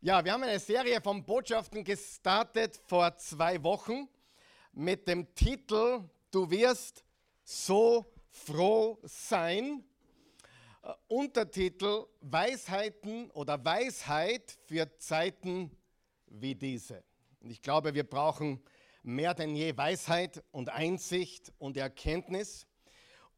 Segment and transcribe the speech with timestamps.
[0.00, 4.06] Ja, wir haben eine Serie von Botschaften gestartet vor zwei Wochen
[4.70, 7.02] mit dem Titel Du wirst
[7.42, 9.82] so froh sein.
[10.84, 15.76] Äh, Untertitel Weisheiten oder Weisheit für Zeiten
[16.26, 17.02] wie diese.
[17.40, 18.62] Und ich glaube, wir brauchen
[19.02, 22.68] mehr denn je Weisheit und Einsicht und Erkenntnis.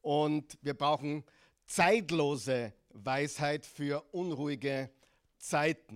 [0.02, 1.24] Und wir brauchen
[1.64, 4.99] zeitlose Weisheit für unruhige Zeiten,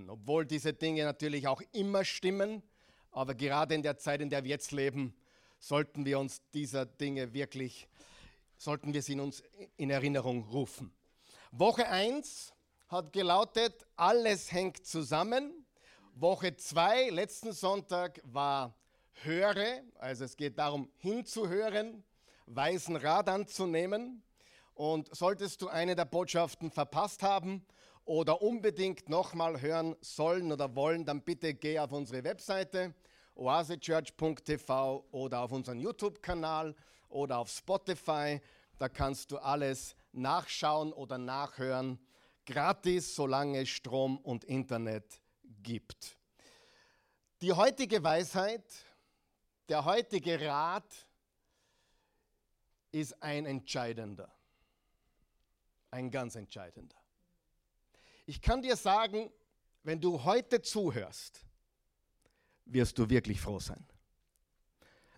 [0.09, 2.63] obwohl diese Dinge natürlich auch immer stimmen,
[3.11, 5.15] aber gerade in der Zeit, in der wir jetzt leben,
[5.59, 7.89] sollten wir uns dieser Dinge wirklich,
[8.57, 9.43] sollten wir sie in uns
[9.77, 10.93] in Erinnerung rufen.
[11.53, 12.53] Woche 1
[12.89, 15.65] hat gelautet, alles hängt zusammen.
[16.15, 18.75] Woche 2, letzten Sonntag, war
[19.23, 22.05] höre, also es geht darum hinzuhören,
[22.47, 24.23] weisen Rat anzunehmen.
[24.75, 27.65] Und solltest du eine der Botschaften verpasst haben,
[28.05, 32.95] oder unbedingt nochmal hören sollen oder wollen, dann bitte geh auf unsere Webseite
[33.35, 36.75] oasechurch.tv oder auf unseren YouTube-Kanal
[37.09, 38.41] oder auf Spotify.
[38.79, 41.99] Da kannst du alles nachschauen oder nachhören,
[42.47, 45.21] gratis, solange es Strom und Internet
[45.63, 46.17] gibt.
[47.41, 48.65] Die heutige Weisheit,
[49.69, 51.07] der heutige Rat
[52.93, 54.31] ist ein entscheidender,
[55.91, 57.04] ein ganz entscheidender.
[58.27, 59.31] Ich kann dir sagen,
[59.83, 61.45] wenn du heute zuhörst,
[62.65, 63.85] wirst du wirklich froh sein.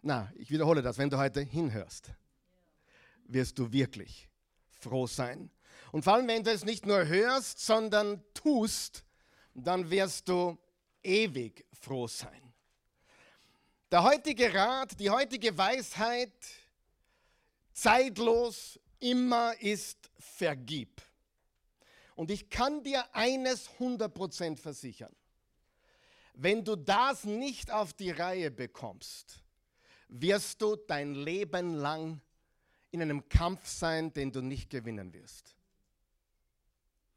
[0.03, 2.11] Na, ich wiederhole das, wenn du heute hinhörst,
[3.25, 4.29] wirst du wirklich
[4.81, 5.51] froh sein.
[5.93, 9.05] Und vor allem, wenn du es nicht nur hörst, sondern tust,
[9.55, 10.59] dann wirst du
[11.03, 12.43] ewig froh sein.
[13.91, 16.33] Der heutige Rat, die heutige Weisheit,
[17.73, 21.01] zeitlos, immer ist vergib.
[22.17, 25.15] Und ich kann dir eines 100% versichern.
[26.35, 29.43] Wenn du das nicht auf die Reihe bekommst,
[30.09, 32.21] wirst du dein Leben lang
[32.91, 35.55] in einem Kampf sein, den du nicht gewinnen wirst.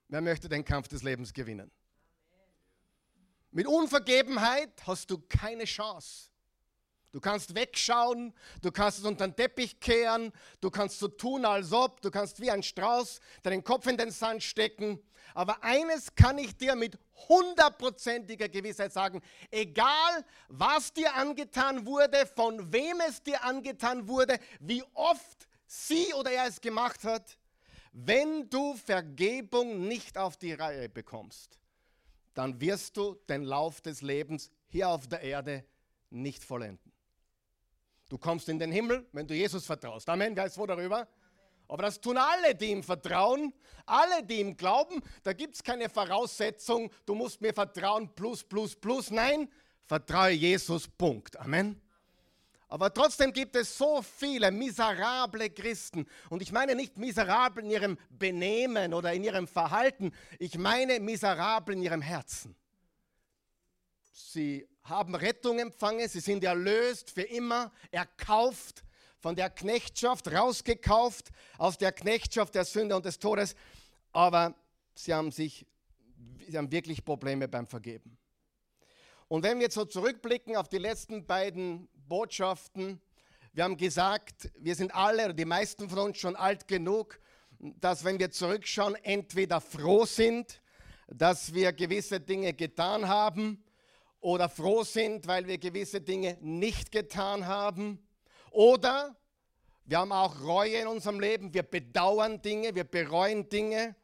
[0.09, 1.71] Wer möchte den Kampf des Lebens gewinnen?
[3.51, 6.28] Mit Unvergebenheit hast du keine Chance.
[7.11, 10.31] Du kannst wegschauen, du kannst es unter den Teppich kehren,
[10.61, 14.11] du kannst so tun, als ob, du kannst wie ein Strauß deinen Kopf in den
[14.11, 15.01] Sand stecken.
[15.33, 22.71] Aber eines kann ich dir mit hundertprozentiger Gewissheit sagen, egal was dir angetan wurde, von
[22.71, 27.37] wem es dir angetan wurde, wie oft sie oder er es gemacht hat,
[27.91, 31.59] wenn du Vergebung nicht auf die Reihe bekommst,
[32.33, 35.65] dann wirst du den Lauf des Lebens hier auf der Erde
[36.09, 36.88] nicht vollenden.
[38.09, 40.09] Du kommst in den Himmel, wenn du Jesus vertraust.
[40.09, 40.35] Amen.
[40.35, 41.07] Wer ist froh darüber?
[41.67, 43.53] Aber das tun alle, die ihm vertrauen,
[43.85, 45.01] alle, die ihm glauben.
[45.21, 49.11] Da gibt es keine Voraussetzung, du musst mir vertrauen, plus, plus, plus.
[49.11, 49.47] Nein,
[49.85, 51.39] vertraue Jesus, Punkt.
[51.39, 51.79] Amen.
[52.69, 56.07] Aber trotzdem gibt es so viele miserable Christen.
[56.29, 60.11] Und ich meine nicht miserabel in ihrem Benehmen oder in ihrem Verhalten.
[60.39, 62.55] Ich meine miserabel in ihrem Herzen.
[64.11, 68.83] Sie haben Rettung empfangen, sie sind erlöst für immer, erkauft,
[69.19, 73.55] von der Knechtschaft rausgekauft, aus der Knechtschaft der Sünde und des Todes,
[74.11, 74.55] aber
[74.95, 75.65] sie haben sich,
[76.47, 78.17] sie haben wirklich Probleme beim Vergeben.
[79.27, 82.99] Und wenn wir jetzt so zurückblicken auf die letzten beiden Botschaften,
[83.53, 87.19] wir haben gesagt, wir sind alle, die meisten von uns schon alt genug,
[87.59, 90.61] dass wenn wir zurückschauen, entweder froh sind,
[91.07, 93.63] dass wir gewisse Dinge getan haben,
[94.21, 97.99] oder froh sind, weil wir gewisse Dinge nicht getan haben.
[98.51, 99.15] Oder
[99.85, 103.95] wir haben auch Reue in unserem Leben, wir bedauern Dinge, wir bereuen Dinge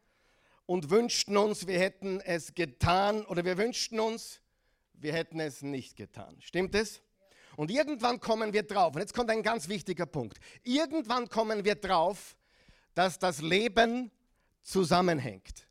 [0.66, 4.40] und wünschten uns, wir hätten es getan oder wir wünschten uns,
[4.94, 6.36] wir hätten es nicht getan.
[6.40, 7.02] Stimmt es?
[7.56, 11.76] Und irgendwann kommen wir drauf, und jetzt kommt ein ganz wichtiger Punkt, irgendwann kommen wir
[11.76, 12.36] drauf,
[12.94, 14.10] dass das Leben
[14.62, 15.66] zusammenhängt.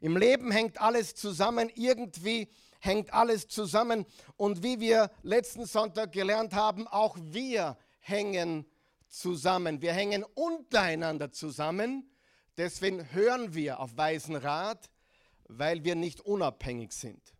[0.00, 2.48] Im Leben hängt alles zusammen irgendwie
[2.80, 4.06] hängt alles zusammen.
[4.36, 8.66] Und wie wir letzten Sonntag gelernt haben, auch wir hängen
[9.08, 9.82] zusammen.
[9.82, 12.10] Wir hängen untereinander zusammen.
[12.56, 14.90] Deswegen hören wir auf weisen Rat,
[15.44, 17.34] weil wir nicht unabhängig sind.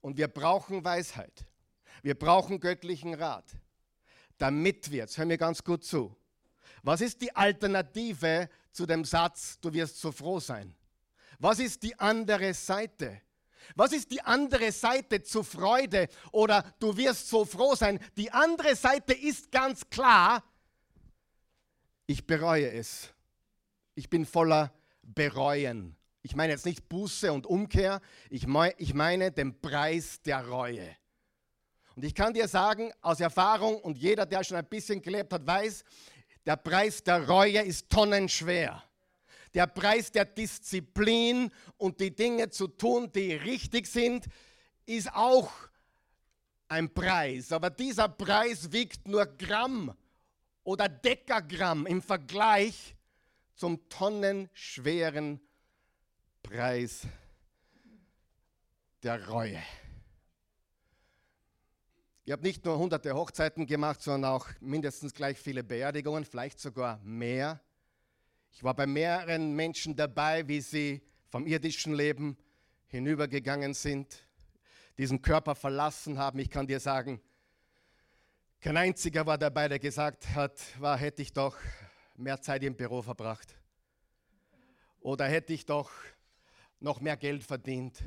[0.00, 1.44] Und wir brauchen Weisheit.
[2.02, 3.44] Wir brauchen göttlichen Rat,
[4.38, 6.16] damit wir, jetzt hören wir ganz gut zu,
[6.82, 10.74] was ist die Alternative zu dem Satz, du wirst so froh sein?
[11.40, 13.20] Was ist die andere Seite?
[13.74, 18.00] Was ist die andere Seite zur Freude oder du wirst so froh sein?
[18.16, 20.42] Die andere Seite ist ganz klar,
[22.06, 23.12] ich bereue es.
[23.94, 24.72] Ich bin voller
[25.02, 28.00] Bereuen Ich meine jetzt nicht Buße und Umkehr,
[28.30, 30.96] ich meine den Preis der Reue.
[31.96, 35.46] Und ich kann dir sagen, aus Erfahrung, und jeder, der schon ein bisschen gelebt hat,
[35.46, 35.84] weiß,
[36.46, 38.82] der Preis der Reue ist tonnenschwer.
[39.54, 44.26] Der Preis der Disziplin und die Dinge zu tun, die richtig sind,
[44.86, 45.50] ist auch
[46.68, 47.52] ein Preis.
[47.52, 49.94] Aber dieser Preis wiegt nur Gramm
[50.64, 52.94] oder Dekagramm im Vergleich
[53.54, 55.40] zum tonnenschweren
[56.42, 57.06] Preis
[59.02, 59.62] der Reue.
[62.24, 66.98] Ich habe nicht nur hunderte Hochzeiten gemacht, sondern auch mindestens gleich viele Beerdigungen, vielleicht sogar
[67.02, 67.60] mehr.
[68.58, 72.36] Ich war bei mehreren Menschen dabei, wie sie vom irdischen Leben
[72.88, 74.26] hinübergegangen sind,
[74.98, 76.40] diesen Körper verlassen haben.
[76.40, 77.20] Ich kann dir sagen,
[78.60, 81.56] kein einziger war dabei, der gesagt hat, war, hätte ich doch
[82.16, 83.54] mehr Zeit im Büro verbracht.
[84.98, 85.92] Oder hätte ich doch
[86.80, 88.02] noch mehr Geld verdient.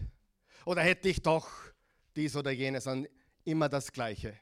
[0.66, 1.50] Oder hätte ich doch
[2.14, 3.08] dies oder jenes an
[3.46, 4.38] immer das Gleiche.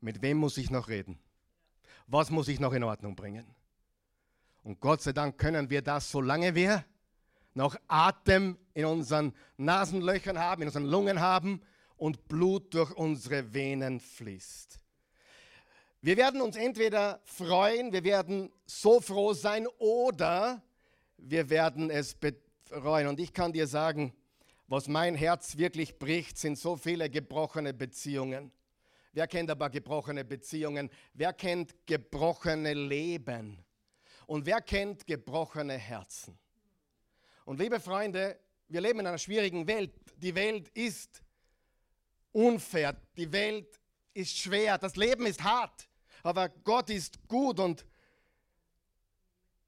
[0.00, 1.16] Mit wem muss ich noch reden?
[2.08, 3.54] Was muss ich noch in Ordnung bringen?
[4.68, 6.84] Und Gott sei Dank können wir das, solange wir
[7.54, 11.62] noch Atem in unseren Nasenlöchern haben, in unseren Lungen haben
[11.96, 14.78] und Blut durch unsere Venen fließt.
[16.02, 20.62] Wir werden uns entweder freuen, wir werden so froh sein oder
[21.16, 23.06] wir werden es bereuen.
[23.06, 24.12] Und ich kann dir sagen,
[24.66, 28.52] was mein Herz wirklich bricht, sind so viele gebrochene Beziehungen.
[29.14, 30.90] Wer kennt aber gebrochene Beziehungen?
[31.14, 33.64] Wer kennt gebrochene Leben?
[34.28, 36.38] Und wer kennt gebrochene Herzen?
[37.46, 38.38] Und liebe Freunde,
[38.68, 39.90] wir leben in einer schwierigen Welt.
[40.18, 41.22] Die Welt ist
[42.30, 42.94] unfair.
[43.16, 43.80] Die Welt
[44.12, 44.76] ist schwer.
[44.76, 45.88] Das Leben ist hart.
[46.22, 47.86] Aber Gott ist gut und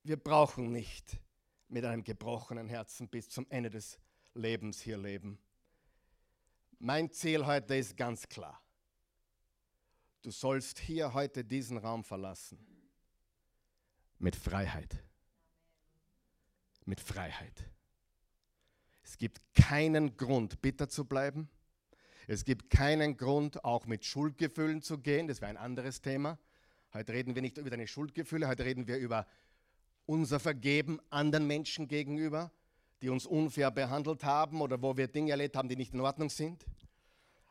[0.02, 1.16] wir brauchen nicht
[1.68, 3.98] mit einem gebrochenen Herzen bis zum Ende des
[4.34, 5.38] Lebens hier leben.
[6.78, 8.60] Mein Ziel heute ist ganz klar.
[10.20, 12.69] Du sollst hier heute diesen Raum verlassen.
[14.20, 15.02] Mit Freiheit.
[16.84, 17.68] Mit Freiheit.
[19.02, 21.48] Es gibt keinen Grund, bitter zu bleiben.
[22.28, 25.26] Es gibt keinen Grund, auch mit Schuldgefühlen zu gehen.
[25.26, 26.38] Das wäre ein anderes Thema.
[26.94, 29.26] Heute reden wir nicht über deine Schuldgefühle, heute reden wir über
[30.06, 32.52] unser Vergeben anderen Menschen gegenüber
[33.02, 36.30] die uns unfair behandelt haben oder wo wir Dinge erlebt haben, die nicht in Ordnung
[36.30, 36.66] sind.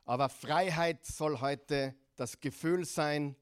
[0.05, 3.35] Aber Freiheit soll heute das Gefühl sein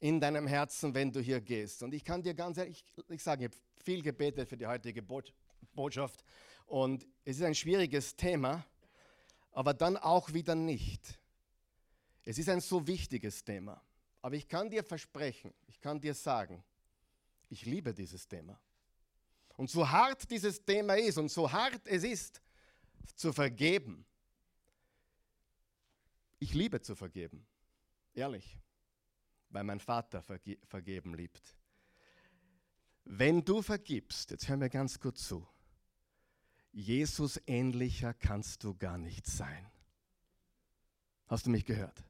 [0.00, 1.82] in deinem Herzen, wenn du hier gehst.
[1.82, 5.02] Und ich kann dir ganz ehrlich ich sagen, ich habe viel gebetet für die heutige
[5.72, 6.22] Botschaft.
[6.66, 8.64] Und es ist ein schwieriges Thema,
[9.52, 11.18] aber dann auch wieder nicht.
[12.24, 13.82] Es ist ein so wichtiges Thema.
[14.20, 16.62] Aber ich kann dir versprechen, ich kann dir sagen,
[17.48, 18.60] ich liebe dieses Thema.
[19.56, 22.40] Und so hart dieses Thema ist und so hart es ist,
[23.14, 24.04] zu vergeben.
[26.38, 27.44] Ich liebe zu vergeben.
[28.14, 28.58] Ehrlich.
[29.50, 31.56] Weil mein Vater verge vergeben liebt.
[33.04, 35.46] Wenn du vergibst, jetzt hör mir ganz gut zu,
[36.72, 39.66] Jesus ähnlicher kannst du gar nicht sein.
[41.26, 42.04] Hast du mich gehört?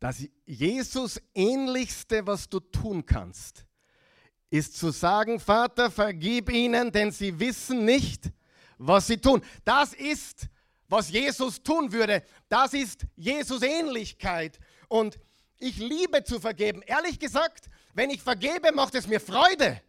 [0.00, 3.64] Das Jesus ähnlichste, was du tun kannst,
[4.50, 8.30] ist zu sagen, Vater, vergib ihnen, denn sie wissen nicht,
[8.78, 9.42] was sie tun.
[9.64, 10.48] Das ist,
[10.88, 12.22] was Jesus tun würde.
[12.48, 14.58] Das ist Jesus Ähnlichkeit.
[14.88, 15.18] Und
[15.58, 16.82] ich liebe zu vergeben.
[16.82, 19.80] Ehrlich gesagt, wenn ich vergebe, macht es mir Freude.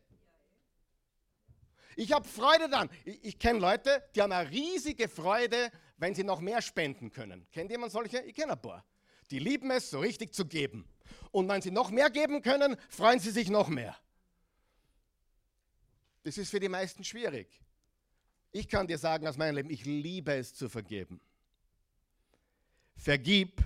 [1.96, 2.90] Ich habe Freude dann.
[3.06, 7.48] Ich, ich kenne Leute, die haben eine riesige Freude, wenn sie noch mehr spenden können.
[7.52, 8.20] Kennt jemand solche?
[8.20, 8.86] Ich kenne ein paar.
[9.32, 10.88] Die lieben es, so richtig zu geben.
[11.32, 13.98] Und wenn sie noch mehr geben können, freuen sie sich noch mehr.
[16.24, 17.48] Das ist für die meisten schwierig.
[18.52, 21.20] Ich kann dir sagen aus meinem Leben, ich liebe es zu vergeben.
[22.96, 23.62] Vergib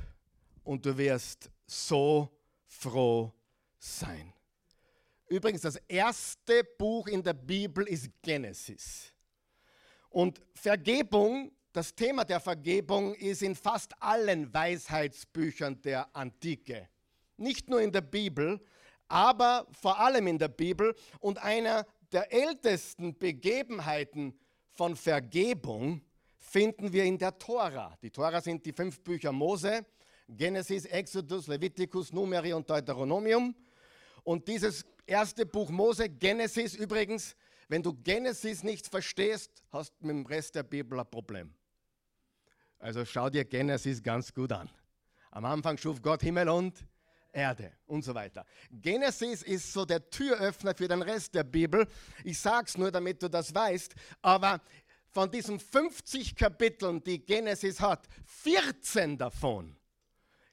[0.64, 2.30] und du wirst so
[2.68, 3.32] froh
[3.80, 4.34] sein.
[5.28, 9.14] Übrigens, das erste Buch in der Bibel ist Genesis.
[10.10, 16.90] Und Vergebung, das Thema der Vergebung ist in fast allen Weisheitsbüchern der Antike.
[17.38, 18.60] Nicht nur in der Bibel,
[19.08, 20.94] aber vor allem in der Bibel.
[21.22, 24.38] Und einer der ältesten Begebenheiten
[24.68, 26.02] von Vergebung
[26.38, 27.98] finden wir in der Tora.
[28.02, 29.86] Die Tora sind die fünf Bücher Mose,
[30.38, 33.56] Genesis, Exodus, Leviticus, Numeri und Deuteronomium.
[34.24, 37.36] Und dieses erste Buch Mose, Genesis übrigens,
[37.68, 41.54] wenn du Genesis nicht verstehst, hast du mit dem Rest der Bibel ein Problem.
[42.80, 44.70] Also schau dir Genesis ganz gut an.
[45.32, 46.86] Am Anfang schuf Gott Himmel und
[47.32, 48.46] Erde und so weiter.
[48.70, 51.88] Genesis ist so der Türöffner für den Rest der Bibel.
[52.24, 53.96] Ich sage es nur, damit du das weißt.
[54.22, 54.62] Aber
[55.12, 59.78] von diesen 50 Kapiteln, die Genesis hat, 14 davon,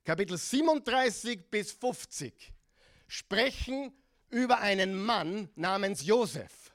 [0.08, 2.54] Kapitel 37 bis 50,
[3.08, 3.92] sprechen
[4.30, 6.72] über einen Mann namens Josef.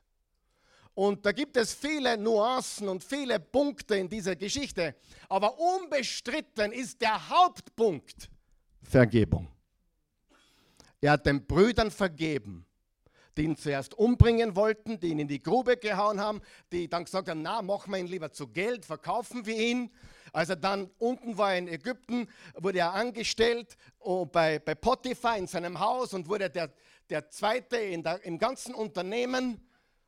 [0.93, 4.95] Und da gibt es viele Nuancen und viele Punkte in dieser Geschichte.
[5.29, 8.29] Aber unbestritten ist der Hauptpunkt
[8.83, 9.47] Vergebung.
[11.01, 12.67] Er hat den Brüdern vergeben,
[13.35, 16.39] die ihn zuerst umbringen wollten, die ihn in die Grube gehauen haben,
[16.71, 19.89] die dann gesagt haben, na, machen wir ihn lieber zu Geld, verkaufen wir ihn.
[20.33, 25.45] Als er dann unten war in Ägypten, wurde er angestellt oh, bei, bei Potiphar in
[25.45, 26.73] seinem Haus und wurde der,
[27.11, 29.61] der Zweite der, im ganzen Unternehmen.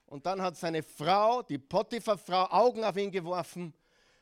[0.07, 3.75] Und dann hat seine Frau, die Potiphar-Frau, Augen auf ihn geworfen.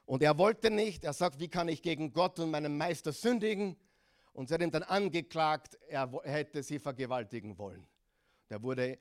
[0.06, 1.06] Und er wollte nicht.
[1.06, 3.78] Er sagt, wie kann ich gegen Gott und meinen Meister sündigen?
[4.34, 7.88] Und sie hat ihn dann angeklagt, er hätte sie vergewaltigen wollen.
[8.50, 9.00] Der wurde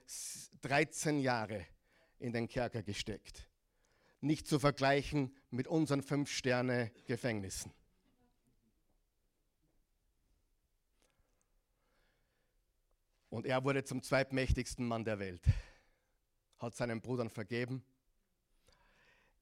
[0.60, 1.66] 13 Jahre
[2.20, 3.48] in den Kerker gesteckt.
[4.20, 7.72] Nicht zu vergleichen mit unseren Fünf-Sterne-Gefängnissen.
[13.28, 15.42] Und er wurde zum zweitmächtigsten Mann der Welt,
[16.58, 17.84] hat seinen Brüdern vergeben.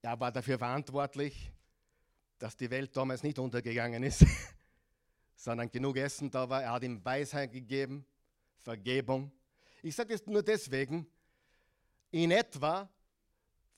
[0.01, 1.51] Er war dafür verantwortlich,
[2.39, 4.25] dass die Welt damals nicht untergegangen ist,
[5.35, 6.61] sondern genug Essen da war.
[6.61, 8.05] Er hat ihm Weisheit gegeben,
[8.61, 9.31] Vergebung.
[9.81, 11.07] Ich sage es nur deswegen,
[12.11, 12.89] in etwa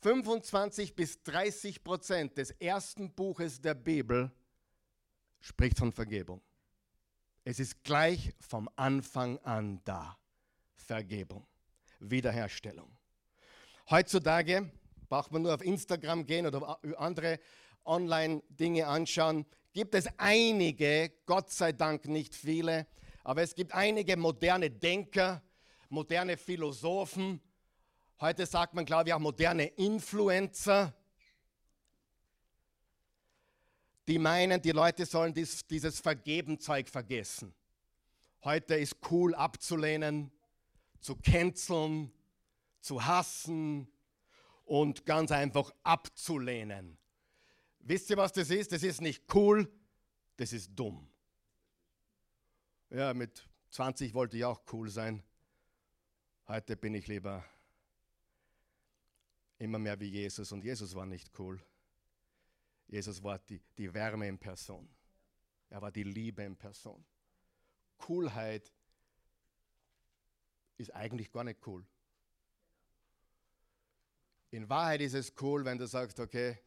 [0.04, 4.30] 25 bis 30 Prozent des ersten Buches der Bibel
[5.40, 6.42] spricht von Vergebung.
[7.46, 10.18] Es ist gleich vom Anfang an da.
[10.76, 11.48] Vergebung,
[12.02, 12.92] Wiederherstellung.
[13.90, 14.70] Heutzutage
[15.08, 17.40] braucht man nur auf Instagram gehen oder andere
[17.86, 19.46] Online-Dinge anschauen.
[19.72, 22.88] Gibt es einige, Gott sei Dank nicht viele,
[23.24, 25.42] aber es gibt einige moderne Denker,
[25.88, 27.40] moderne Philosophen.
[28.20, 30.94] Heute sagt man, glaube ich, auch moderne Influencer
[34.08, 37.54] die meinen, die Leute sollen dies, dieses Vergebenzeug vergessen.
[38.44, 40.32] Heute ist cool abzulehnen,
[41.00, 42.12] zu canceln,
[42.82, 43.88] zu hassen
[44.66, 46.98] und ganz einfach abzulehnen.
[47.80, 48.72] Wisst ihr, was das ist?
[48.72, 49.72] Das ist nicht cool,
[50.38, 51.10] das ist dumm.
[52.90, 55.24] Ja, mit 20 wollte ich auch cool sein.
[56.48, 57.44] Heute bin ich lieber
[59.64, 61.62] immer mehr wie Jesus und Jesus war nicht cool.
[62.88, 64.90] Jesus war die, die Wärme in Person.
[65.70, 67.04] Er war die Liebe in Person.
[67.98, 68.72] Coolheit
[70.78, 71.86] ist eigentlich gar nicht cool.
[74.52, 76.60] In Wahrheit ist es cool, wenn du sagst, okay,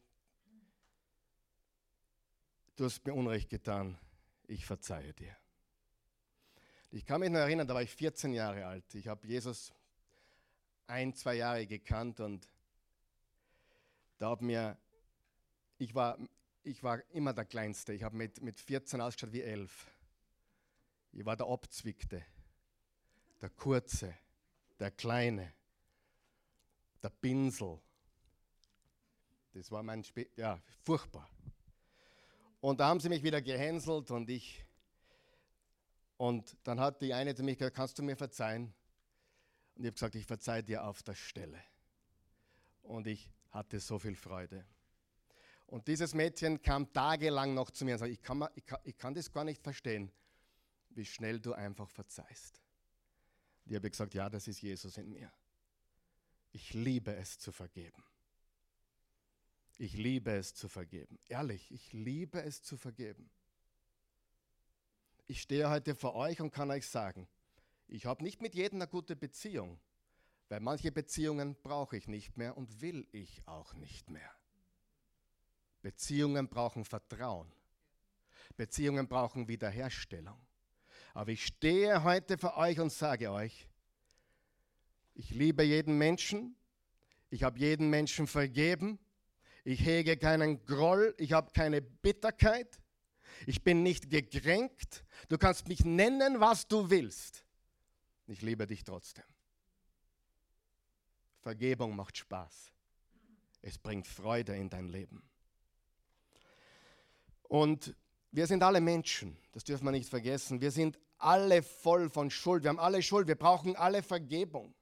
[2.75, 3.97] du hast mir Unrecht getan,
[4.47, 5.37] ich verzeihe dir.
[6.91, 8.95] Ich kann mich noch erinnern, da war ich 14 Jahre alt.
[8.95, 9.71] Ich habe Jesus
[10.87, 12.49] ein, zwei Jahre gekannt und
[14.17, 14.77] da hat mir
[15.77, 16.17] ich war,
[16.63, 17.93] ich war immer der Kleinste.
[17.93, 19.87] Ich habe mit, mit 14 ausgeschaut wie 11.
[21.13, 22.23] Ich war der Abzwickte,
[23.41, 24.15] der Kurze,
[24.79, 25.53] der Kleine,
[27.01, 27.79] der Pinsel.
[29.53, 31.29] Das war mein, Spe ja, furchtbar.
[32.59, 34.63] Und da haben sie mich wieder gehänselt und ich,
[36.17, 38.73] und dann hat die eine zu mir gesagt, kannst du mir verzeihen?
[39.75, 41.61] Und ich habe gesagt, ich verzeihe dir auf der Stelle.
[42.81, 44.65] Und ich hatte so viel Freude.
[45.67, 48.97] Und dieses Mädchen kam tagelang noch zu mir und sagte, ich kann, ich, kann, ich
[48.97, 50.11] kann das gar nicht verstehen,
[50.91, 52.61] wie schnell du einfach verzeihst.
[53.65, 55.31] Und ich habe gesagt, ja, das ist Jesus in mir.
[56.51, 58.01] Ich liebe es zu vergeben.
[59.77, 61.19] Ich liebe es zu vergeben.
[61.27, 63.29] Ehrlich, ich liebe es zu vergeben.
[65.27, 67.27] Ich stehe heute vor euch und kann euch sagen,
[67.87, 69.79] ich habe nicht mit jedem eine gute Beziehung,
[70.49, 74.31] weil manche Beziehungen brauche ich nicht mehr und will ich auch nicht mehr.
[75.81, 77.51] Beziehungen brauchen Vertrauen.
[78.55, 80.39] Beziehungen brauchen Wiederherstellung.
[81.13, 83.67] Aber ich stehe heute vor euch und sage euch,
[85.15, 86.55] ich liebe jeden Menschen,
[87.29, 88.99] ich habe jeden Menschen vergeben,
[89.63, 92.79] ich hege keinen Groll, ich habe keine Bitterkeit,
[93.45, 97.43] ich bin nicht gekränkt, du kannst mich nennen, was du willst.
[98.27, 99.25] Ich liebe dich trotzdem.
[101.47, 102.73] Vergebung macht Spaß.
[103.61, 105.23] Es bringt Freude in dein Leben.
[107.43, 107.95] Und
[108.31, 110.59] wir sind alle Menschen, das dürfen wir nicht vergessen.
[110.59, 112.63] Wir sind alle voll von Schuld.
[112.63, 113.29] Wir haben alle Schuld.
[113.29, 114.75] Wir brauchen alle Vergebung.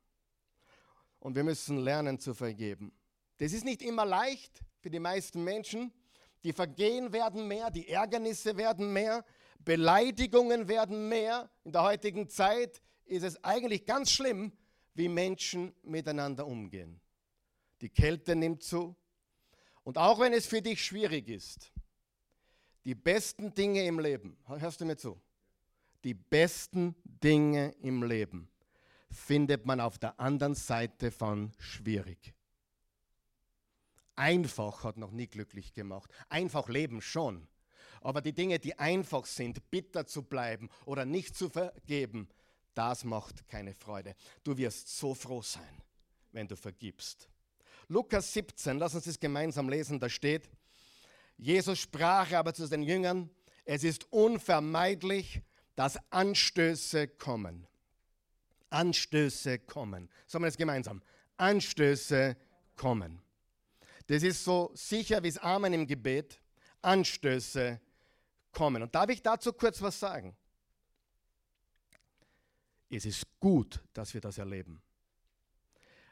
[1.19, 2.91] Und wir müssen lernen zu vergeben.
[3.37, 5.93] Das ist nicht immer leicht für die meisten Menschen.
[6.43, 9.23] Die Vergehen werden mehr, die Ärgernisse werden mehr,
[9.59, 11.47] Beleidigungen werden mehr.
[11.63, 14.51] In der heutigen Zeit ist es eigentlich ganz schlimm,
[14.95, 16.99] wie Menschen miteinander umgehen.
[17.81, 18.95] Die Kälte nimmt zu
[19.83, 21.71] Und auch wenn es für dich schwierig ist,
[22.85, 25.21] die besten Dinge im Leben, hörst du mir zu?
[26.03, 28.49] Die besten Dinge im Leben
[29.11, 32.33] findet man auf der anderen Seite von schwierig.
[34.15, 36.09] Einfach hat noch nie glücklich gemacht.
[36.29, 37.47] Einfach leben schon.
[38.01, 42.29] Aber die Dinge, die einfach sind, bitter zu bleiben oder nicht zu vergeben,
[42.75, 44.15] das macht keine Freude.
[44.43, 45.81] Du wirst so froh sein,
[46.31, 47.27] wenn du vergibst.
[47.87, 50.49] Lukas 17, lass uns das gemeinsam lesen, da steht,
[51.37, 53.29] Jesus sprach aber zu den Jüngern,
[53.65, 55.41] es ist unvermeidlich,
[55.75, 57.67] dass Anstöße kommen.
[58.69, 60.09] Anstöße kommen.
[60.27, 61.01] Sagen wir das gemeinsam.
[61.37, 62.37] Anstöße
[62.75, 63.21] kommen.
[64.07, 66.39] Das ist so sicher wie das Amen im Gebet.
[66.81, 67.79] Anstöße
[68.51, 68.83] kommen.
[68.83, 70.35] Und darf ich dazu kurz was sagen?
[72.89, 74.81] Es ist gut, dass wir das erleben,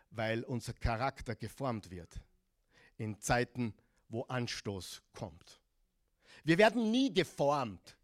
[0.09, 2.19] weil unser Charakter geformt wird
[2.97, 3.73] in Zeiten,
[4.09, 5.59] wo Anstoß kommt.
[6.43, 7.97] Wir werden nie geformt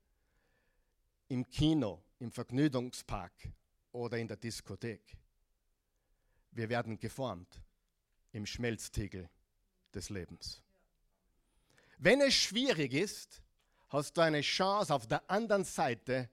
[1.27, 3.33] im Kino, im Vergnügungspark
[3.91, 5.17] oder in der Diskothek.
[6.51, 7.61] Wir werden geformt
[8.31, 9.29] im Schmelztiegel
[9.93, 10.61] des Lebens.
[11.97, 13.41] Wenn es schwierig ist,
[13.89, 16.29] hast du eine Chance, auf der anderen Seite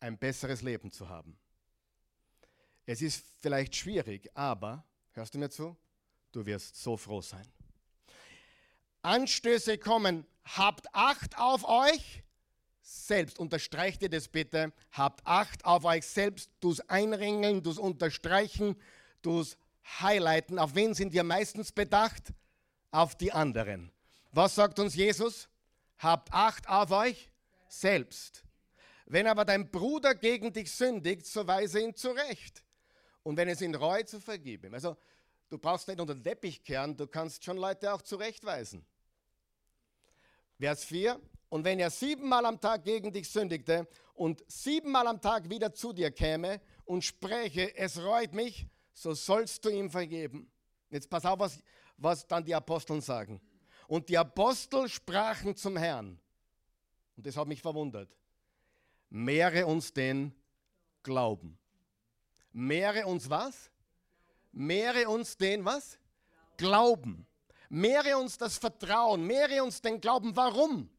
[0.00, 1.38] ein besseres Leben zu haben.
[2.86, 5.76] Es ist vielleicht schwierig, aber, hörst du mir zu,
[6.32, 7.46] du wirst so froh sein.
[9.02, 12.22] Anstöße kommen, habt Acht auf euch
[12.80, 13.38] selbst.
[13.38, 14.72] Unterstreicht ihr das bitte.
[14.92, 16.50] Habt Acht auf euch selbst.
[16.60, 18.76] Du's einringeln, du's unterstreichen,
[19.22, 19.56] du's
[20.00, 20.58] highlighten.
[20.58, 22.32] Auf wen sind wir meistens bedacht?
[22.90, 23.92] Auf die anderen.
[24.32, 25.48] Was sagt uns Jesus?
[25.98, 27.30] Habt Acht auf euch
[27.68, 28.44] selbst.
[29.10, 32.62] Wenn aber dein Bruder gegen dich sündigt, so weise ihn zurecht.
[33.22, 34.74] Und wenn es ihn reut, so vergib ihm.
[34.74, 34.98] Also,
[35.48, 38.84] du brauchst nicht unter den Teppich kehren, du kannst schon Leute auch zurechtweisen.
[40.60, 41.18] Vers 4.
[41.48, 45.94] Und wenn er siebenmal am Tag gegen dich sündigte und siebenmal am Tag wieder zu
[45.94, 50.50] dir käme und spräche, es reut mich, so sollst du ihm vergeben.
[50.90, 51.62] Jetzt pass auf, was,
[51.96, 53.40] was dann die Aposteln sagen.
[53.86, 56.20] Und die Apostel sprachen zum Herrn.
[57.16, 58.14] Und das hat mich verwundert.
[59.10, 60.34] Mehre uns den
[61.02, 61.58] Glauben.
[62.52, 63.70] Mehre uns was?
[64.52, 65.98] Mehre uns den was?
[66.56, 67.26] Glauben.
[67.68, 69.26] Mehre uns das Vertrauen.
[69.26, 70.34] Mehre uns den Glauben.
[70.36, 70.90] Warum?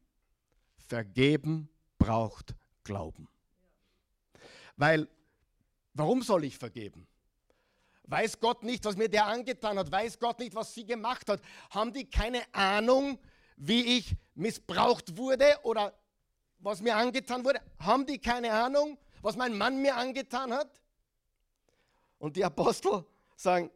[0.88, 1.68] Vergeben
[1.98, 3.28] braucht Glauben.
[4.76, 5.08] Weil,
[5.94, 7.06] warum soll ich vergeben?
[8.04, 9.92] Weiß Gott nicht, was mir der angetan hat?
[9.92, 11.40] Weiß Gott nicht, was sie gemacht hat?
[11.70, 13.20] Haben die keine Ahnung,
[13.56, 15.94] wie ich missbraucht wurde oder
[16.60, 17.60] was mir angetan wurde?
[17.78, 20.80] Haben die keine Ahnung, was mein Mann mir angetan hat?
[22.18, 23.04] Und die Apostel
[23.36, 23.70] sagen,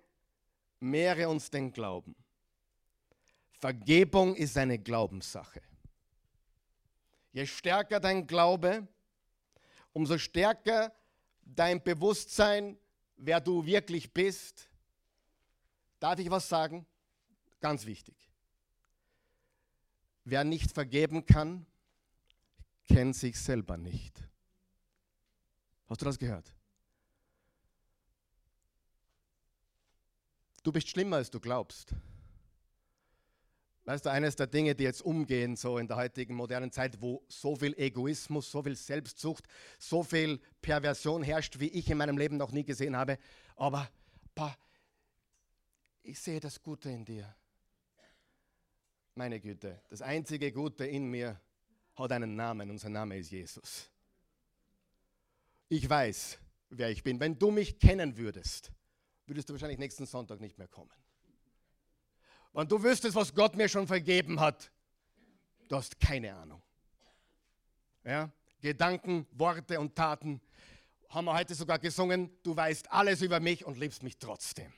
[0.81, 2.15] mehre uns den Glauben.
[3.53, 5.63] Vergebung ist eine Glaubenssache.
[7.33, 8.87] Je stärker dein Glaube,
[9.93, 10.93] umso stärker
[11.43, 12.79] dein Bewusstsein,
[13.17, 14.69] wer du wirklich bist.
[15.99, 16.87] Darf ich was sagen?
[17.61, 18.15] Ganz wichtig.
[20.25, 21.67] Wer nicht vergeben kann,
[22.87, 24.23] kennt sich selber nicht.
[25.87, 26.55] Hast du das gehört?
[30.63, 31.95] Du bist schlimmer, als du glaubst.
[33.87, 37.23] Weißt du, eines der Dinge, die jetzt umgehen, so in der heutigen modernen Zeit, wo
[37.29, 39.47] so viel Egoismus, so viel Selbstsucht,
[39.79, 43.19] so viel Perversion herrscht, wie ich in meinem Leben noch nie gesehen habe.
[43.57, 43.91] Aber,
[44.35, 44.57] pa,
[46.03, 47.37] ich sehe das Gute in dir.
[49.15, 51.39] Meine Güte, das einzige Gute in mir
[51.97, 52.71] hat einen Namen.
[52.71, 53.89] Unser Name ist Jesus.
[55.69, 56.39] Ich weiß,
[56.71, 57.21] wer ich bin.
[57.21, 58.73] Wenn du mich kennen würdest,
[59.27, 60.91] würdest du wahrscheinlich nächsten Sonntag nicht mehr kommen.
[62.53, 64.71] Wenn du wüsstest, was Gott mir schon vergeben hat,
[65.69, 66.63] du hast keine Ahnung.
[68.05, 68.31] Ja?
[68.61, 70.41] Gedanken, Worte und Taten
[71.09, 72.31] haben wir heute sogar gesungen.
[72.43, 74.73] Du weißt alles über mich und liebst mich trotzdem.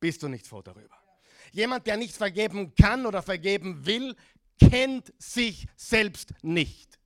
[0.00, 0.96] Bist du nicht froh darüber?
[1.52, 4.16] Jemand, der nicht vergeben kann oder vergeben will,
[4.58, 6.98] kennt sich selbst nicht.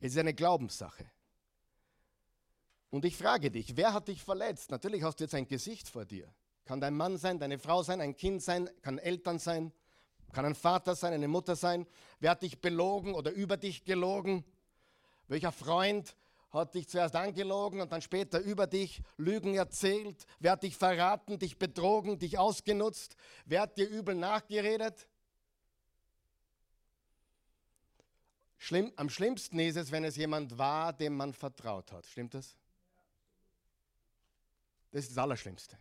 [0.00, 1.10] Es ist eine Glaubenssache.
[2.90, 4.70] Und ich frage dich, wer hat dich verletzt?
[4.70, 6.32] Natürlich hast du jetzt ein Gesicht vor dir.
[6.64, 9.72] Kann dein Mann sein, deine Frau sein, ein Kind sein, kann Eltern sein,
[10.32, 11.86] kann ein Vater sein, eine Mutter sein.
[12.20, 14.44] Wer hat dich belogen oder über dich gelogen?
[15.28, 16.16] Welcher Freund
[16.52, 20.26] hat dich zuerst angelogen und dann später über dich Lügen erzählt?
[20.38, 23.16] Wer hat dich verraten, dich betrogen, dich ausgenutzt?
[23.46, 25.08] Wer hat dir übel nachgeredet?
[28.58, 32.06] Schlimm, am schlimmsten ist es, wenn es jemand war, dem man vertraut hat.
[32.06, 32.56] Stimmt das?
[34.92, 35.78] Das ist das Allerschlimmste.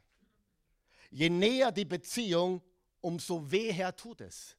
[1.12, 2.62] je näher die Beziehung,
[3.02, 4.56] umso weher tut es.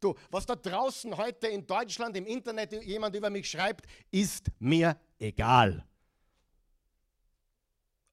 [0.00, 4.98] Du, was da draußen heute in Deutschland im Internet jemand über mich schreibt, ist mir
[5.18, 5.86] egal.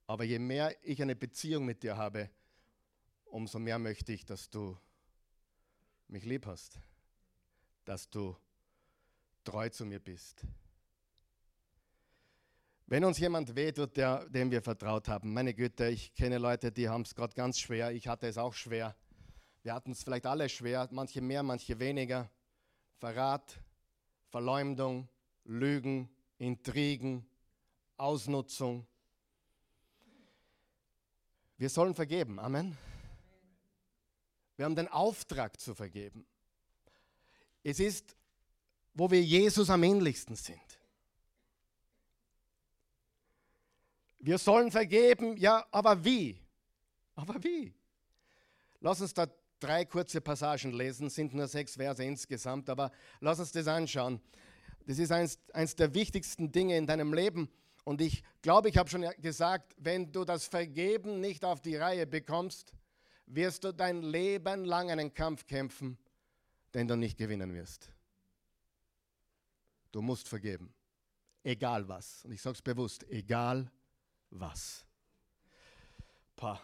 [0.05, 2.29] Aber je mehr ich eine Beziehung mit dir habe,
[3.25, 4.77] umso mehr möchte ich, dass du
[6.07, 6.79] mich lieb hast,
[7.85, 8.35] dass du
[9.43, 10.45] treu zu mir bist.
[12.85, 16.87] Wenn uns jemand wehtut, der, dem wir vertraut haben, meine Güte, ich kenne Leute, die
[16.87, 18.95] haben es gerade ganz schwer, ich hatte es auch schwer.
[19.67, 22.31] Wir hatten es vielleicht alle schwer, manche mehr, manche weniger.
[22.99, 23.59] Verrat,
[24.29, 25.09] Verleumdung,
[25.43, 27.27] Lügen, Intrigen,
[27.97, 28.87] Ausnutzung.
[31.57, 32.39] Wir sollen vergeben.
[32.39, 32.77] Amen.
[34.55, 36.25] Wir haben den Auftrag zu vergeben.
[37.61, 38.15] Es ist,
[38.93, 40.79] wo wir Jesus am ähnlichsten sind.
[44.19, 46.39] Wir sollen vergeben, ja, aber wie?
[47.15, 47.73] Aber wie?
[48.79, 49.27] Lass uns da
[49.59, 54.21] drei kurze Passagen lesen, sind nur sechs Verse insgesamt, aber lass uns das anschauen.
[54.85, 57.49] Das ist eins, eins der wichtigsten Dinge in deinem Leben.
[57.83, 62.05] Und ich glaube, ich habe schon gesagt, wenn du das Vergeben nicht auf die Reihe
[62.05, 62.73] bekommst,
[63.25, 65.97] wirst du dein Leben lang einen Kampf kämpfen,
[66.73, 67.91] den du nicht gewinnen wirst.
[69.91, 70.73] Du musst vergeben.
[71.43, 72.25] Egal was.
[72.25, 73.71] Und ich sage es bewusst, egal
[74.29, 74.85] was.
[76.35, 76.61] Pah.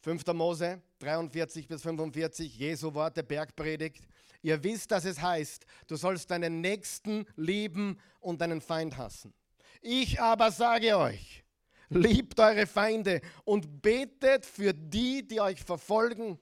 [0.00, 0.26] 5.
[0.32, 4.06] Mose 43 bis 45, Jesu Worte, Bergpredigt.
[4.42, 9.34] Ihr wisst, dass es heißt, du sollst deinen Nächsten lieben und deinen Feind hassen.
[9.82, 11.44] Ich aber sage euch,
[11.90, 16.38] liebt eure Feinde und betet für die, die euch verfolgen.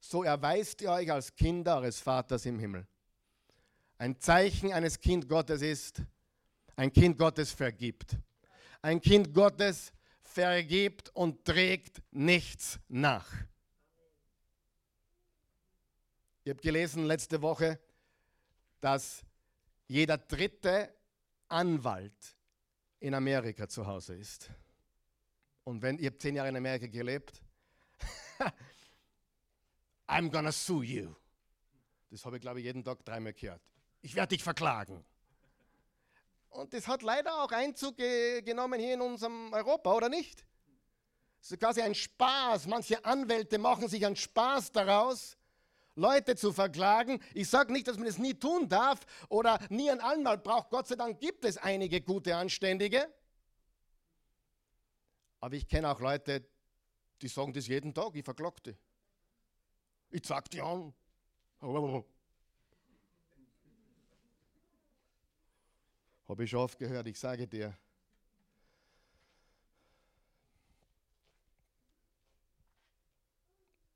[0.00, 2.86] So erweist ihr euch als Kinder eures Vaters im Himmel.
[3.98, 6.02] Ein Zeichen eines Kind Gottes ist,
[6.76, 8.16] ein Kind Gottes vergibt.
[8.82, 9.92] Ein Kind Gottes
[10.36, 13.26] vergibt und trägt nichts nach.
[16.44, 17.80] Ich habe gelesen letzte Woche,
[18.82, 19.24] dass
[19.88, 20.94] jeder dritte
[21.48, 22.36] Anwalt
[23.00, 24.50] in Amerika zu Hause ist.
[25.64, 27.40] Und wenn ihr zehn Jahre in Amerika gelebt,
[30.06, 31.14] I'm gonna sue you.
[32.10, 33.62] Das habe ich, glaube ich, jeden Tag dreimal gehört.
[34.02, 35.02] Ich werde dich verklagen.
[36.56, 40.44] Und das hat leider auch Einzug genommen hier in unserem Europa, oder nicht?
[41.40, 42.66] Es ist quasi ein Spaß.
[42.66, 45.36] Manche Anwälte machen sich einen Spaß daraus,
[45.94, 47.22] Leute zu verklagen.
[47.34, 50.70] Ich sage nicht, dass man das nie tun darf oder nie einen Anwalt braucht.
[50.70, 53.06] Gott sei Dank gibt es einige gute, anständige.
[55.40, 56.48] Aber ich kenne auch Leute,
[57.20, 58.76] die sagen das jeden Tag, ich verklage die.
[60.10, 60.94] Ich zeig die an.
[66.28, 67.76] Habe ich schon oft gehört, ich sage dir.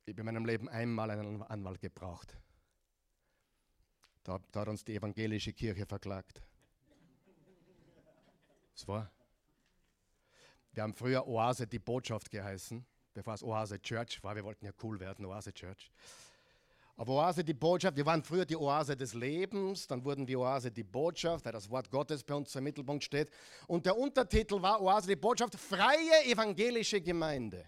[0.06, 2.36] Ich habe in meinem Leben einmal einen Anwalt gebraucht.
[4.22, 6.42] Da, da hat uns die evangelische Kirche verklagt.
[8.74, 9.10] Was war?
[10.72, 14.36] Wir haben früher Oase die Botschaft geheißen, bevor es Oase Church war.
[14.36, 15.90] Wir wollten ja cool werden, Oase Church.
[17.00, 20.70] Aber Oase die Botschaft, wir waren früher die Oase des Lebens, dann wurden wir Oase
[20.70, 23.30] die Botschaft, weil das Wort Gottes bei uns im Mittelpunkt steht.
[23.66, 27.66] Und der Untertitel war Oase die Botschaft, freie evangelische Gemeinde.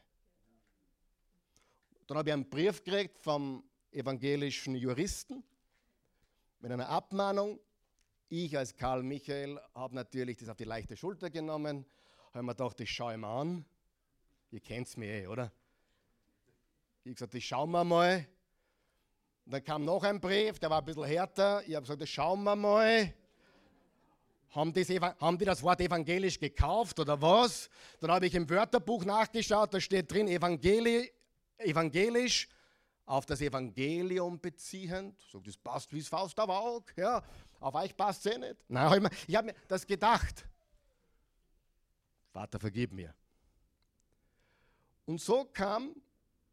[2.06, 5.42] Dann habe ich einen Brief gekriegt vom evangelischen Juristen
[6.60, 7.58] mit einer Abmahnung.
[8.28, 11.86] Ich als Karl Michael habe natürlich das auf die leichte Schulter genommen,
[12.34, 13.64] habe mir gedacht, ich schaue ihm an.
[14.50, 15.50] Ihr kennt es mir eh, oder?
[17.02, 18.28] Ich habe gesagt, das schauen wir mal.
[19.44, 21.62] Dann kam noch ein Brief, der war ein bisschen härter.
[21.66, 23.12] Ich habe gesagt, schauen wir mal.
[24.50, 27.70] Haben, das, haben die das Wort evangelisch gekauft oder was?
[28.00, 31.10] Dann habe ich im Wörterbuch nachgeschaut, da steht drin Evangeli
[31.58, 32.48] evangelisch
[33.06, 35.18] auf das Evangelium beziehend.
[35.30, 36.92] So, das passt wie es Faust auf Auge.
[36.96, 37.22] Ja,
[37.60, 38.56] auf euch passt es eh nicht.
[38.68, 40.46] Nein, ich habe mir das gedacht.
[42.30, 43.14] Vater, vergib mir.
[45.06, 45.94] Und so kam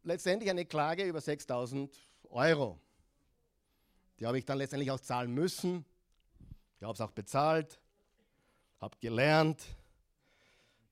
[0.02, 2.78] letztendlich eine Klage über 6000 Euro.
[4.18, 5.84] Die habe ich dann letztendlich auch zahlen müssen.
[6.76, 7.80] Ich habe es auch bezahlt,
[8.80, 9.64] habe gelernt,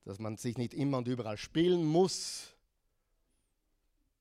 [0.05, 2.55] dass man sich nicht immer und überall spielen muss.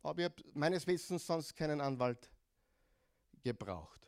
[0.04, 2.30] Aber ich habe meines Wissens sonst keinen Anwalt
[3.44, 4.02] gebraucht.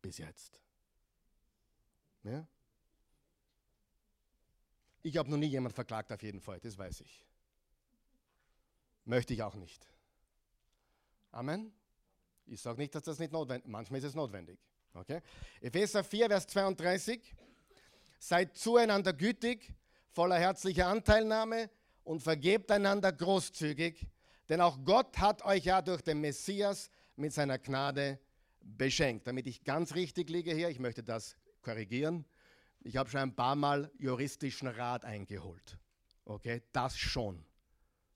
[0.00, 0.60] Bis jetzt.
[2.22, 2.46] Ja?
[5.02, 7.24] Ich habe noch nie jemanden verklagt, auf jeden Fall, das weiß ich.
[9.04, 9.86] Möchte ich auch nicht.
[11.36, 11.70] Amen.
[12.46, 13.70] Ich sage nicht, dass das nicht notwendig ist.
[13.70, 14.58] Manchmal ist es notwendig.
[14.94, 15.20] Okay?
[15.60, 17.34] Epheser 4, Vers 32.
[18.18, 19.74] Seid zueinander gütig,
[20.12, 21.68] voller herzlicher Anteilnahme
[22.04, 24.06] und vergebt einander großzügig,
[24.48, 28.18] denn auch Gott hat euch ja durch den Messias mit seiner Gnade
[28.60, 29.26] beschenkt.
[29.26, 32.24] Damit ich ganz richtig liege hier, ich möchte das korrigieren.
[32.80, 35.78] Ich habe schon ein paar Mal juristischen Rat eingeholt.
[36.24, 37.44] Okay, das schon.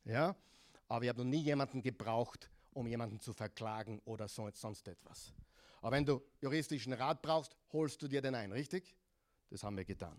[0.07, 0.35] Ja,
[0.89, 2.49] aber ich habe noch nie jemanden gebraucht,
[2.81, 5.33] um jemanden zu verklagen oder so, sonst etwas.
[5.81, 8.95] Aber wenn du juristischen Rat brauchst, holst du dir den ein, richtig?
[9.51, 10.19] Das haben wir getan.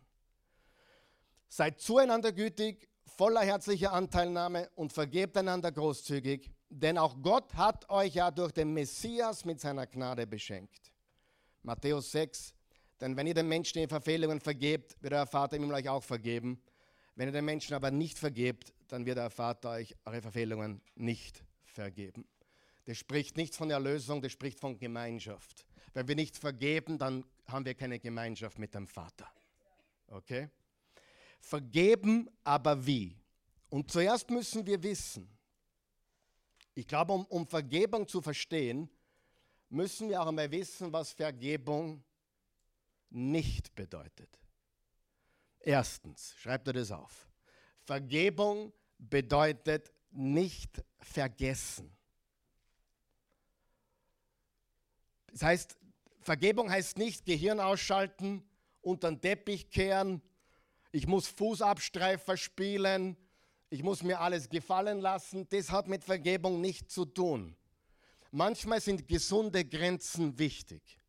[1.50, 8.16] Seid zueinander gütig, voller herzlicher Anteilnahme und vergebt einander großzügig, denn auch Gott hat euch
[8.16, 10.92] ja durch den Messias mit seiner Gnade beschenkt.
[11.64, 12.54] Matthäus 6,
[13.02, 16.62] denn wenn ihr den Menschen die Verfehlungen vergebt, wird euer Vater ihm euch auch vergeben.
[17.16, 21.44] Wenn ihr den Menschen aber nicht vergebt, dann wird euer Vater euch eure Verfehlungen nicht
[21.64, 22.26] vergeben.
[22.92, 25.66] Das spricht nicht von Erlösung, das spricht von Gemeinschaft.
[25.94, 29.32] Wenn wir nicht vergeben, dann haben wir keine Gemeinschaft mit dem Vater.
[30.08, 30.50] Okay?
[31.40, 33.18] Vergeben aber wie?
[33.70, 35.30] Und zuerst müssen wir wissen,
[36.74, 38.90] ich glaube, um, um Vergebung zu verstehen,
[39.70, 42.04] müssen wir auch einmal wissen, was Vergebung
[43.10, 44.38] nicht bedeutet.
[45.62, 47.30] Erstens, schreibt er das auf.
[47.86, 51.96] Vergebung bedeutet nicht vergessen.
[55.32, 55.78] Das heißt,
[56.20, 58.44] Vergebung heißt nicht Gehirn ausschalten,
[58.82, 60.22] unter den Teppich kehren,
[60.92, 63.16] ich muss Fußabstreifer spielen,
[63.70, 65.48] ich muss mir alles gefallen lassen.
[65.50, 67.56] Das hat mit Vergebung nichts zu tun.
[68.32, 71.00] Manchmal sind gesunde Grenzen wichtig.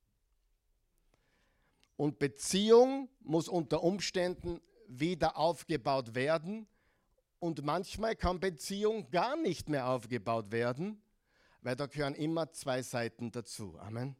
[1.96, 6.66] Und Beziehung muss unter Umständen wieder aufgebaut werden.
[7.40, 11.02] Und manchmal kann Beziehung gar nicht mehr aufgebaut werden,
[11.62, 13.78] weil da gehören immer zwei Seiten dazu.
[13.78, 14.16] Amen.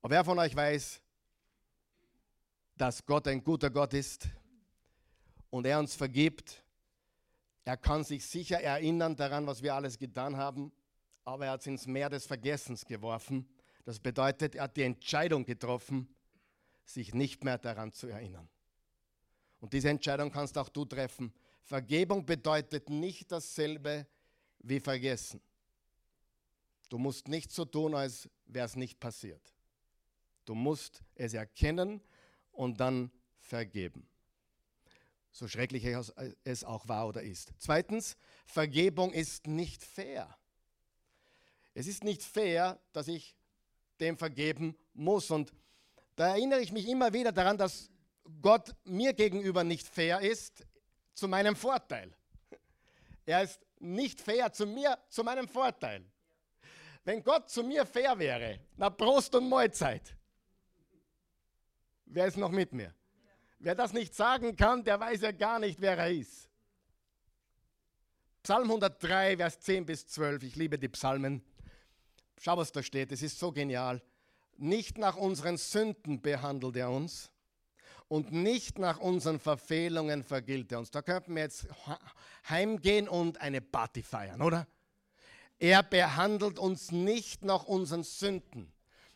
[0.00, 1.00] Und wer von euch weiß,
[2.76, 4.28] dass Gott ein guter Gott ist
[5.50, 6.64] und er uns vergibt,
[7.64, 10.72] er kann sich sicher erinnern daran, was wir alles getan haben,
[11.24, 13.48] aber er hat es ins Meer des Vergessens geworfen.
[13.84, 16.12] Das bedeutet, er hat die Entscheidung getroffen,
[16.84, 18.48] sich nicht mehr daran zu erinnern.
[19.60, 21.32] Und diese Entscheidung kannst auch du treffen.
[21.62, 24.08] Vergebung bedeutet nicht dasselbe
[24.62, 25.40] wie vergessen.
[26.88, 29.40] Du musst nicht so tun, als wäre es nicht passiert.
[30.44, 32.02] Du musst es erkennen
[32.52, 34.06] und dann vergeben.
[35.30, 35.84] So schrecklich
[36.44, 37.52] es auch war oder ist.
[37.58, 40.36] Zweitens, Vergebung ist nicht fair.
[41.74, 43.34] Es ist nicht fair, dass ich
[43.98, 45.30] dem vergeben muss.
[45.30, 45.54] Und
[46.16, 47.90] da erinnere ich mich immer wieder daran, dass
[48.42, 50.66] Gott mir gegenüber nicht fair ist,
[51.14, 52.14] zu meinem Vorteil.
[53.24, 56.04] Er ist nicht fair zu mir, zu meinem Vorteil.
[57.04, 60.16] Wenn Gott zu mir fair wäre, na Prost und Mahlzeit.
[62.06, 62.94] Wer ist noch mit mir?
[63.58, 66.48] Wer das nicht sagen kann, der weiß ja gar nicht, wer er ist.
[68.42, 70.42] Psalm 103, Vers 10 bis 12.
[70.42, 71.44] Ich liebe die Psalmen.
[72.38, 73.12] Schau, was da steht.
[73.12, 74.02] Es ist so genial.
[74.56, 77.32] Nicht nach unseren Sünden behandelt er uns
[78.12, 80.90] und nicht nach unseren Verfehlungen vergilt er uns.
[80.90, 81.66] Da könnten wir jetzt
[82.46, 84.66] heimgehen und eine Party feiern, oder?
[85.58, 88.70] Er behandelt uns nicht nach unseren Sünden.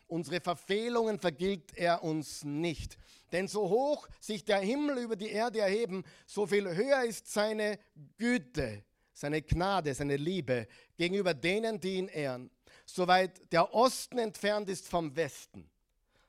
[0.07, 2.97] Unsere Verfehlungen vergilt er uns nicht.
[3.31, 7.77] Denn so hoch sich der Himmel über die Erde erheben, so viel höher ist seine
[8.17, 8.83] Güte,
[9.13, 12.49] seine Gnade, seine Liebe gegenüber denen, die ihn ehren.
[12.83, 15.69] Soweit der Osten entfernt ist vom Westen,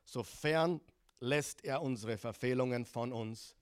[0.05, 0.83] so fern
[1.21, 3.57] lässt er unsere Verfehlungen von uns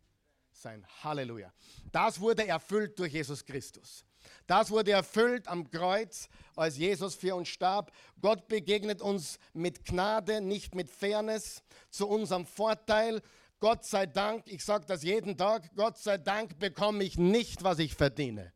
[0.52, 0.86] sein.
[1.02, 1.52] Halleluja.
[1.92, 4.04] Das wurde erfüllt durch Jesus Christus.
[4.46, 7.92] Das wurde erfüllt am Kreuz, als Jesus für uns starb.
[8.20, 13.22] Gott begegnet uns mit Gnade, nicht mit Fairness, zu unserem Vorteil.
[13.60, 17.78] Gott sei Dank, ich sage das jeden Tag, Gott sei Dank bekomme ich nicht, was
[17.78, 18.52] ich verdiene.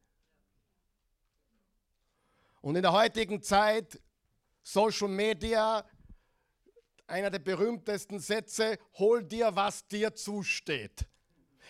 [2.60, 4.00] Und in der heutigen Zeit,
[4.62, 5.84] Social Media,
[7.10, 11.06] einer der berühmtesten Sätze, hol dir, was dir zusteht.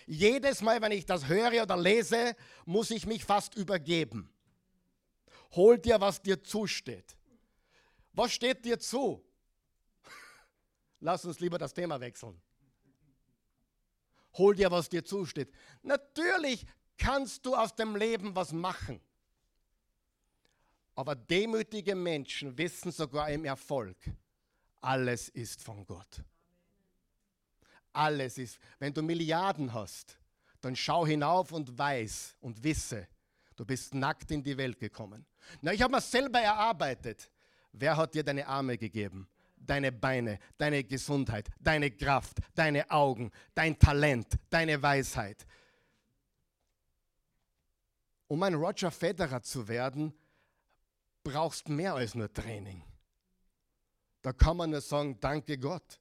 [0.06, 4.32] Jedes Mal, wenn ich das höre oder lese, muss ich mich fast übergeben.
[5.52, 7.16] Hol dir, was dir zusteht.
[8.12, 9.24] Was steht dir zu?
[11.00, 12.40] Lass uns lieber das Thema wechseln.
[14.34, 15.52] Hol dir, was dir zusteht.
[15.82, 19.00] Natürlich kannst du aus dem Leben was machen.
[20.94, 23.96] Aber demütige Menschen wissen sogar im Erfolg,
[24.80, 26.22] alles ist von Gott.
[27.92, 28.58] Alles ist.
[28.78, 30.18] Wenn du Milliarden hast,
[30.60, 33.08] dann schau hinauf und weiß und wisse,
[33.56, 35.26] du bist nackt in die Welt gekommen.
[35.60, 37.30] Na, ich habe mir selber erarbeitet.
[37.72, 39.28] Wer hat dir deine Arme gegeben?
[39.56, 45.46] Deine Beine, deine Gesundheit, deine Kraft, deine Augen, dein Talent, deine Weisheit.
[48.26, 50.14] Um ein Roger Federer zu werden,
[51.22, 52.82] brauchst mehr als nur Training.
[54.22, 56.00] Da kann man nur sagen, danke Gott,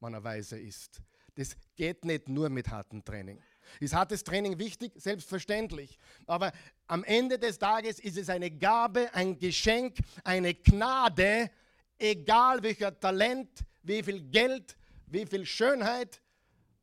[0.00, 1.00] wenn er weise ist.
[1.34, 3.42] Das geht nicht nur mit hartem Training.
[3.80, 4.92] Ist hartes Training wichtig?
[4.96, 5.98] Selbstverständlich.
[6.26, 6.52] Aber
[6.86, 11.50] am Ende des Tages ist es eine Gabe, ein Geschenk, eine Gnade,
[11.98, 16.20] egal welcher Talent, wie viel Geld, wie viel Schönheit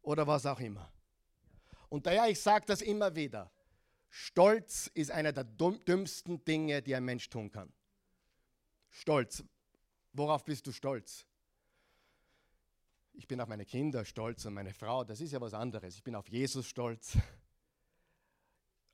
[0.01, 0.91] oder was auch immer.
[1.89, 3.51] Und daher, ich sage das immer wieder,
[4.09, 7.71] Stolz ist einer der dümmsten Dinge, die ein Mensch tun kann.
[8.89, 9.43] Stolz.
[10.13, 11.25] Worauf bist du stolz?
[13.13, 15.95] Ich bin auf meine Kinder stolz und meine Frau, das ist ja was anderes.
[15.95, 17.17] Ich bin auf Jesus stolz.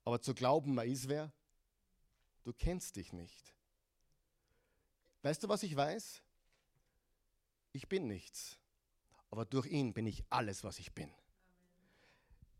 [0.04, 1.32] Aber zu glauben, man ist wer,
[2.44, 3.54] du kennst dich nicht.
[5.22, 6.22] Weißt du, was ich weiß?
[7.74, 8.58] Ich bin nichts,
[9.30, 11.14] aber durch ihn bin ich alles, was ich bin.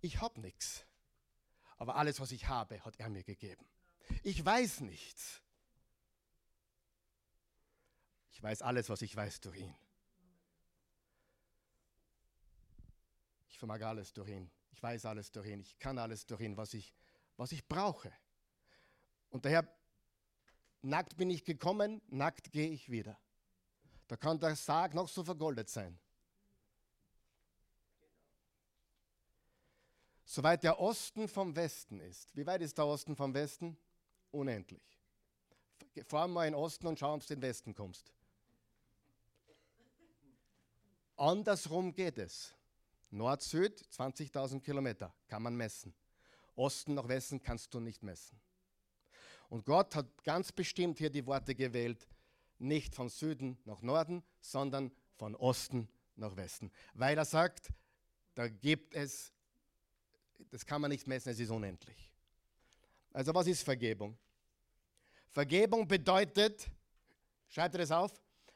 [0.02, 0.86] Ich habe nichts,
[1.78, 3.66] aber alles, was ich habe, hat er mir gegeben.
[4.24, 5.42] Ich weiß nichts.
[8.38, 9.76] Ich weiß alles, was ich weiß durch ihn.
[13.50, 14.52] Ich vermag alles durch ihn.
[14.74, 15.62] Ich weiß alles durch ihn.
[15.62, 16.94] Ich kann alles durch ihn, was ich,
[17.36, 18.14] was ich brauche.
[19.32, 19.68] Und daher,
[20.84, 23.18] nackt bin ich gekommen, nackt gehe ich wieder.
[24.08, 25.98] Da kann der Sarg noch so vergoldet sein.
[30.26, 32.36] Soweit der Osten vom Westen ist.
[32.36, 33.80] Wie weit ist der Osten vom Westen?
[34.30, 35.00] Unendlich.
[36.06, 38.14] Fahr mal in den Osten und schau, ob du in den Westen kommst.
[41.18, 42.54] Andersrum geht es.
[43.10, 45.94] Nord-Süd 20.000 Kilometer kann man messen.
[46.56, 48.40] Osten nach Westen kannst du nicht messen.
[49.50, 52.08] Und Gott hat ganz bestimmt hier die Worte gewählt,
[52.60, 56.72] nicht von Süden nach Norden, sondern von Osten nach Westen.
[56.94, 57.70] Weil er sagt,
[58.36, 59.32] da gibt es,
[60.52, 62.12] das kann man nicht messen, es ist unendlich.
[63.14, 64.18] Also was ist Vergebung?
[65.30, 66.70] Vergebung bedeutet,
[67.48, 68.12] schreibt ihr das auf,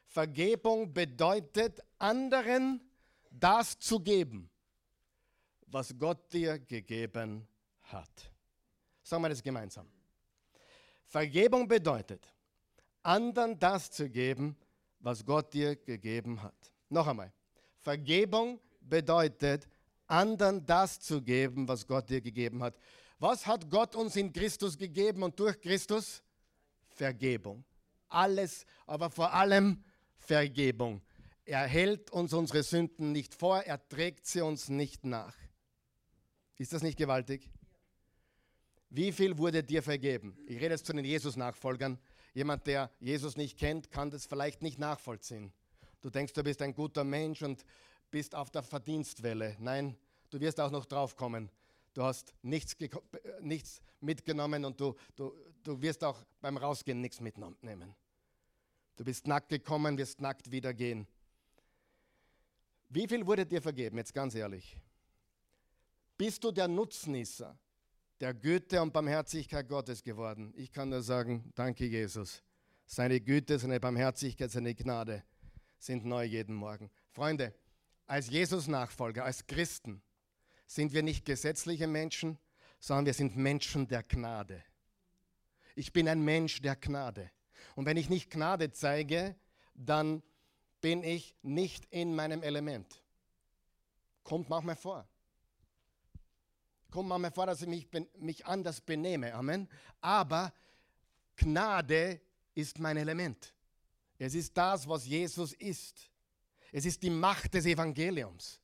[0.08, 2.82] Vergebung bedeutet anderen
[3.30, 4.50] das zu geben,
[5.68, 7.48] was Gott dir gegeben
[7.84, 8.32] hat.
[9.04, 9.88] Sagen wir das gemeinsam.
[11.06, 12.28] Vergebung bedeutet,
[13.04, 14.58] anderen das zu geben,
[15.00, 16.72] was Gott dir gegeben hat.
[16.90, 17.32] Noch einmal.
[17.80, 19.68] Vergebung bedeutet,
[20.08, 22.76] anderen das zu geben, was Gott dir gegeben hat.
[23.20, 26.24] Was hat Gott uns in Christus gegeben und durch Christus?
[26.88, 27.64] Vergebung.
[28.10, 29.84] Alles, aber vor allem
[30.18, 31.02] Vergebung.
[31.46, 35.36] Er hält uns unsere Sünden nicht vor, er trägt sie uns nicht nach.
[36.58, 37.50] Ist das nicht gewaltig?
[38.90, 40.38] Wie viel wurde dir vergeben?
[40.46, 41.98] Ich rede jetzt zu den Jesus-Nachfolgern.
[42.34, 45.52] Jemand, der Jesus nicht kennt, kann das vielleicht nicht nachvollziehen.
[46.02, 47.66] Du denkst, du bist ein guter Mensch und
[48.12, 49.56] bist auf der Verdienstwelle.
[49.60, 49.98] Nein,
[50.30, 51.50] du wirst auch noch draufkommen.
[51.94, 52.76] Du hast nichts,
[53.42, 57.96] nichts mitgenommen und du, du, du wirst auch beim Rausgehen nichts mitnehmen.
[58.96, 61.08] Du bist nackt gekommen, wirst nackt wieder gehen.
[62.94, 64.78] Wie viel wurde dir vergeben, jetzt ganz ehrlich?
[66.18, 67.58] Bist du der Nutznießer
[68.20, 70.54] der Güte und Barmherzigkeit Gottes geworden?
[70.58, 72.44] Ich kann nur sagen, danke Jesus.
[72.86, 75.24] Seine Güte, seine Barmherzigkeit, seine Gnade
[75.80, 76.92] sind neu jeden Morgen.
[77.12, 77.56] Freunde,
[78.08, 80.02] als Jesus-Nachfolger, als Christen
[80.68, 82.38] sind wir nicht gesetzliche Menschen,
[82.82, 84.62] sondern wir sind Menschen der Gnade.
[85.76, 87.32] Ich bin ein Mensch der Gnade.
[87.76, 89.38] Und wenn ich nicht Gnade zeige,
[89.76, 90.22] dann
[90.82, 93.02] bin ich nicht in meinem Element.
[94.24, 95.08] Kommt manchmal vor.
[96.90, 99.34] Kommt manchmal vor, dass ich mich, mich anders benehme.
[99.34, 99.70] Amen.
[100.02, 100.54] Aber
[101.38, 102.20] Gnade
[102.54, 103.54] ist mein Element.
[104.18, 106.10] Es ist das, was Jesus ist.
[106.72, 108.62] Es ist die Macht des Evangeliums.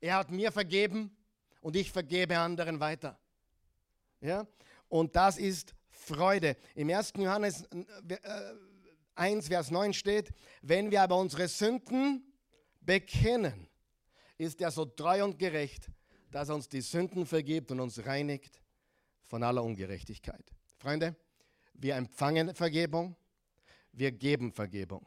[0.00, 1.16] Er hat mir vergeben
[1.60, 3.18] und ich vergebe anderen weiter.
[4.20, 4.46] Ja?
[4.88, 6.56] Und das ist Freude.
[6.74, 7.12] Im 1.
[7.16, 8.54] Johannes äh,
[9.20, 12.24] 1, Vers 9 steht, wenn wir aber unsere Sünden
[12.80, 13.68] bekennen,
[14.38, 15.90] ist er so treu und gerecht,
[16.30, 18.62] dass er uns die Sünden vergibt und uns reinigt
[19.24, 20.44] von aller Ungerechtigkeit.
[20.78, 21.14] Freunde,
[21.74, 23.14] wir empfangen Vergebung,
[23.92, 25.06] wir geben Vergebung.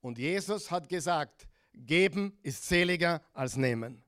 [0.00, 4.02] Und Jesus hat gesagt, geben ist seliger als nehmen.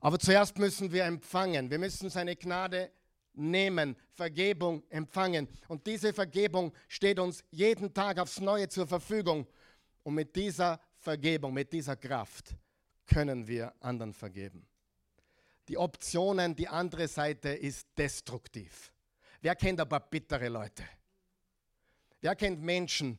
[0.00, 1.70] Aber zuerst müssen wir empfangen.
[1.70, 2.92] Wir müssen seine Gnade
[3.38, 5.48] nehmen, Vergebung empfangen.
[5.68, 9.46] Und diese Vergebung steht uns jeden Tag aufs Neue zur Verfügung.
[10.02, 12.54] Und mit dieser Vergebung, mit dieser Kraft
[13.06, 14.66] können wir anderen vergeben.
[15.68, 18.92] Die Optionen, die andere Seite ist destruktiv.
[19.40, 20.82] Wer kennt aber bittere Leute?
[22.20, 23.18] Wer kennt Menschen,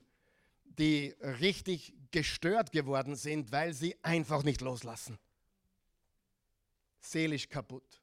[0.65, 5.17] die richtig gestört geworden sind, weil sie einfach nicht loslassen?
[6.99, 7.98] Seelisch kaputt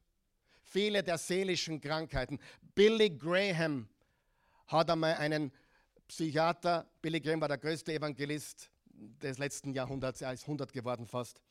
[0.67, 2.39] viele der seelischen Krankheiten.
[2.75, 3.87] Billy Graham
[4.67, 5.51] hat einmal einen
[6.07, 11.41] Psychiater, Billy Graham war der größte Evangelist des letzten Jahrhunderts, er ist 100 geworden fast.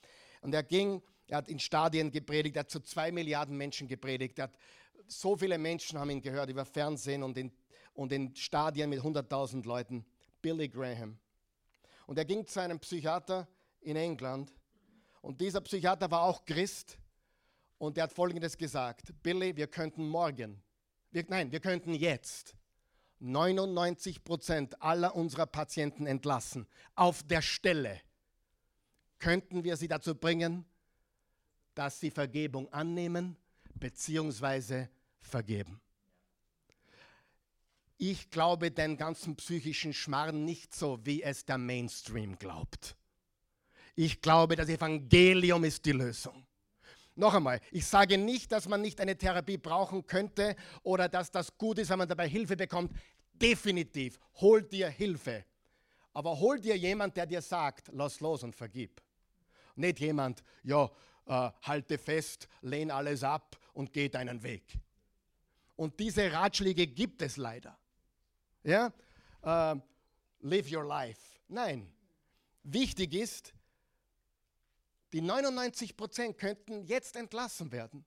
[0.40, 4.38] Und er ging, er hat in Stadien gepredigt, er hat zu zwei Milliarden Menschen gepredigt,
[4.38, 4.58] er hat,
[5.06, 7.52] so viele Menschen haben ihn gehört über Fernsehen und in,
[7.94, 10.04] und in Stadien mit 100.000 Leuten.
[10.42, 11.18] Billy Graham.
[12.06, 13.48] Und er ging zu einem Psychiater
[13.80, 14.52] in England
[15.22, 16.98] und dieser Psychiater war auch Christ
[17.78, 20.62] und er hat Folgendes gesagt, Billy, wir könnten morgen,
[21.10, 22.56] wir, nein, wir könnten jetzt
[23.20, 26.66] 99 Prozent aller unserer Patienten entlassen.
[26.94, 28.00] Auf der Stelle
[29.18, 30.64] könnten wir sie dazu bringen,
[31.74, 33.36] dass sie Vergebung annehmen
[33.74, 34.88] bzw.
[35.20, 35.80] vergeben.
[37.98, 42.96] Ich glaube den ganzen psychischen Schmarrn nicht so, wie es der Mainstream glaubt.
[43.94, 46.45] Ich glaube, das Evangelium ist die Lösung.
[47.16, 51.56] Noch einmal, ich sage nicht, dass man nicht eine Therapie brauchen könnte oder dass das
[51.56, 52.94] gut ist, wenn man dabei Hilfe bekommt.
[53.32, 55.44] Definitiv, hol dir Hilfe.
[56.12, 59.02] Aber hol dir jemand, der dir sagt, lass los und vergib.
[59.76, 60.90] Nicht jemand, ja,
[61.26, 64.78] äh, halte fest, lehn alles ab und geh deinen Weg.
[65.74, 67.78] Und diese Ratschläge gibt es leider.
[68.62, 68.92] Ja?
[69.42, 69.78] Uh,
[70.40, 71.20] live your life.
[71.48, 71.92] Nein.
[72.62, 73.54] Wichtig ist,
[75.12, 78.04] die 99 Prozent könnten jetzt entlassen werden.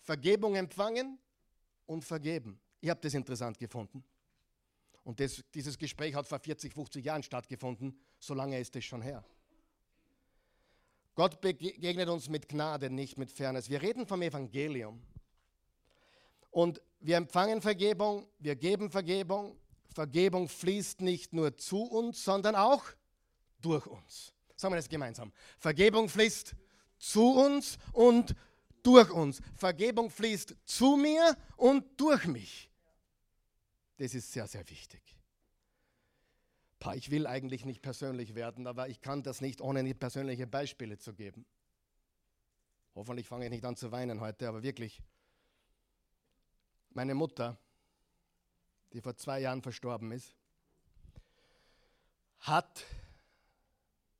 [0.00, 1.18] Vergebung empfangen
[1.86, 2.60] und vergeben.
[2.80, 4.04] Ich habe das interessant gefunden.
[5.04, 7.98] Und das, dieses Gespräch hat vor 40, 50 Jahren stattgefunden.
[8.18, 9.24] So lange ist es schon her.
[11.14, 13.68] Gott begegnet uns mit Gnade, nicht mit Fairness.
[13.68, 15.02] Wir reden vom Evangelium.
[16.50, 19.58] Und wir empfangen Vergebung, wir geben Vergebung.
[19.92, 22.84] Vergebung fließt nicht nur zu uns, sondern auch
[23.60, 24.32] durch uns.
[24.58, 25.32] Sagen wir das gemeinsam.
[25.60, 26.56] Vergebung fließt
[26.98, 28.34] zu uns und
[28.82, 29.40] durch uns.
[29.54, 32.68] Vergebung fließt zu mir und durch mich.
[33.98, 35.00] Das ist sehr, sehr wichtig.
[36.94, 40.98] Ich will eigentlich nicht persönlich werden, aber ich kann das nicht, ohne nicht persönliche Beispiele
[40.98, 41.46] zu geben.
[42.96, 45.00] Hoffentlich fange ich nicht an zu weinen heute, aber wirklich.
[46.90, 47.58] Meine Mutter,
[48.92, 50.34] die vor zwei Jahren verstorben ist,
[52.40, 52.84] hat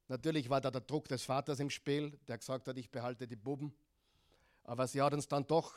[0.09, 3.37] Natürlich war da der Druck des Vaters im Spiel, der gesagt hat, ich behalte die
[3.37, 3.75] Buben.
[4.65, 5.75] Aber sie hat uns dann doch,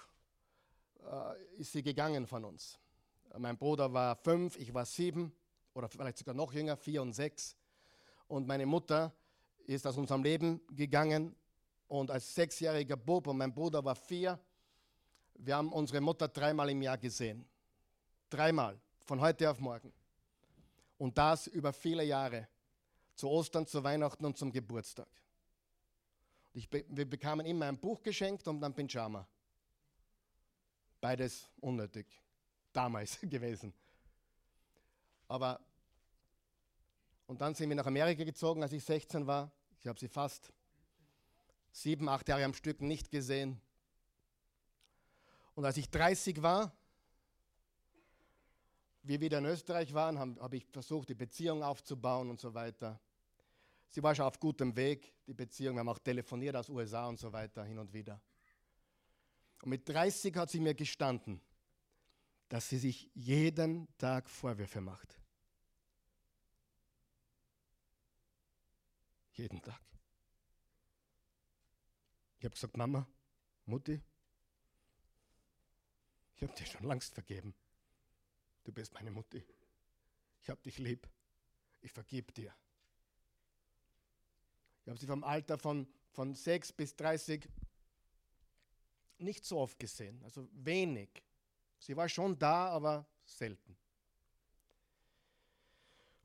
[1.03, 2.79] äh, ist sie gegangen von uns.
[3.37, 5.33] Mein Bruder war fünf, ich war sieben
[5.73, 7.55] oder vielleicht sogar noch jünger, vier und sechs.
[8.27, 9.13] Und meine Mutter
[9.65, 11.35] ist aus unserem Leben gegangen.
[11.87, 14.39] Und als sechsjähriger Bub und mein Bruder war vier,
[15.35, 17.45] wir haben unsere Mutter dreimal im Jahr gesehen.
[18.29, 19.91] Dreimal, von heute auf morgen.
[20.97, 22.47] Und das über viele Jahre.
[23.21, 25.07] Zu Ostern, zu Weihnachten und zum Geburtstag.
[26.53, 29.27] Ich, wir bekamen immer ein Buch geschenkt und ein Pyjama.
[30.99, 32.07] Beides unnötig.
[32.73, 33.75] Damals gewesen.
[35.27, 35.59] Aber,
[37.27, 39.51] und dann sind wir nach Amerika gezogen, als ich 16 war.
[39.79, 40.51] Ich habe sie fast
[41.71, 43.61] sieben, acht Jahre am Stück nicht gesehen.
[45.53, 46.75] Und als ich 30 war,
[49.03, 52.99] wir wieder in Österreich waren, habe hab ich versucht, die Beziehung aufzubauen und so weiter.
[53.91, 55.75] Sie war schon auf gutem Weg, die Beziehung.
[55.75, 58.21] Wir haben auch telefoniert aus USA und so weiter, hin und wieder.
[59.61, 61.41] Und mit 30 hat sie mir gestanden,
[62.47, 65.19] dass sie sich jeden Tag Vorwürfe macht.
[69.33, 69.81] Jeden Tag.
[72.39, 73.05] Ich habe gesagt, Mama,
[73.65, 74.01] Mutti,
[76.35, 77.53] ich habe dir schon längst vergeben.
[78.63, 79.43] Du bist meine Mutti.
[80.41, 81.07] Ich habe dich lieb.
[81.81, 82.55] Ich vergib dir.
[84.91, 87.47] Ich habe sie vom Alter von, von 6 bis 30
[89.19, 91.23] nicht so oft gesehen, also wenig.
[91.79, 93.77] Sie war schon da, aber selten.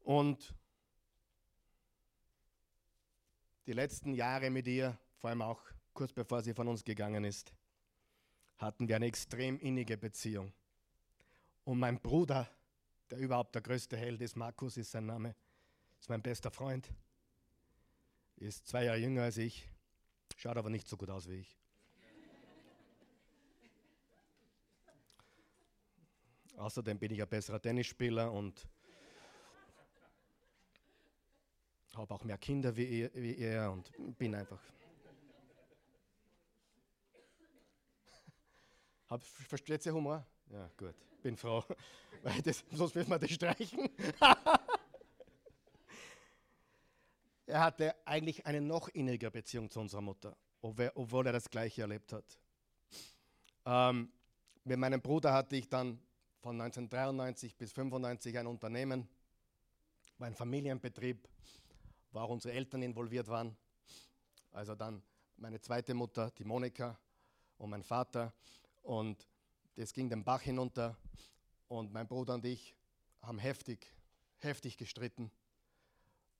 [0.00, 0.52] Und
[3.66, 5.62] die letzten Jahre mit ihr, vor allem auch
[5.94, 7.52] kurz bevor sie von uns gegangen ist,
[8.56, 10.52] hatten wir eine extrem innige Beziehung.
[11.62, 12.50] Und mein Bruder,
[13.10, 15.36] der überhaupt der größte Held ist, Markus ist sein Name,
[16.00, 16.90] ist mein bester Freund,
[18.36, 19.68] ist zwei Jahre jünger als ich,
[20.36, 21.56] schaut aber nicht so gut aus wie ich.
[26.56, 28.66] Außerdem bin ich ein besserer Tennisspieler und
[31.94, 34.60] habe auch mehr Kinder wie er, wie er und bin einfach.
[39.08, 40.26] Hab, versteht ihr Humor?
[40.50, 40.94] Ja, gut
[41.26, 41.64] bin froh,
[42.22, 43.90] weil das, sonst müssen wir das streichen.
[47.46, 52.12] er hatte eigentlich eine noch innigere Beziehung zu unserer Mutter, obwohl er das Gleiche erlebt
[52.12, 52.38] hat.
[53.64, 54.10] Ähm,
[54.64, 56.00] mit meinem Bruder hatte ich dann
[56.40, 59.08] von 1993 bis 1995 ein Unternehmen,
[60.18, 61.28] war ein Familienbetrieb,
[62.10, 63.56] wo auch unsere Eltern involviert waren.
[64.52, 65.02] Also dann
[65.36, 66.98] meine zweite Mutter, die Monika,
[67.58, 68.32] und mein Vater.
[68.82, 69.26] Und
[69.76, 70.96] das ging den Bach hinunter.
[71.68, 72.74] Und mein Bruder und ich
[73.22, 73.86] haben heftig,
[74.38, 75.30] heftig gestritten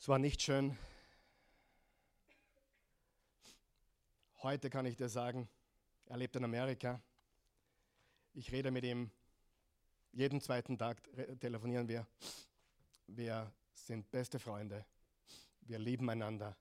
[0.00, 0.76] Es war nicht schön.
[4.42, 5.48] Heute kann ich dir sagen,
[6.06, 7.00] er lebt in Amerika.
[8.34, 9.12] Ich rede mit ihm
[10.10, 11.00] jeden zweiten Tag,
[11.38, 12.04] telefonieren wir.
[13.06, 14.84] Wir sind beste Freunde.
[15.60, 16.56] Wir lieben einander.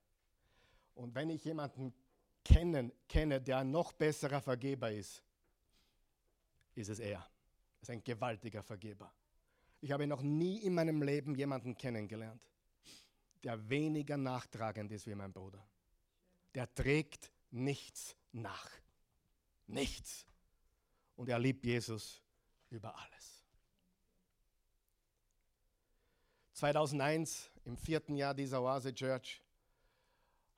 [0.94, 1.96] Und wenn ich jemanden
[2.44, 5.24] kennen, kenne, der ein noch besserer Vergeber ist,
[6.76, 7.20] ist es er.
[7.20, 9.14] Er ist ein gewaltiger Vergeber.
[9.82, 12.42] Ich habe noch nie in meinem Leben jemanden kennengelernt,
[13.44, 15.66] der weniger nachtragend ist wie mein Bruder.
[16.54, 18.70] Der trägt nichts nach.
[19.68, 20.26] Nichts.
[21.16, 22.22] Und er liebt Jesus
[22.70, 23.46] über alles.
[26.54, 29.42] 2001, im vierten Jahr dieser Oase Church,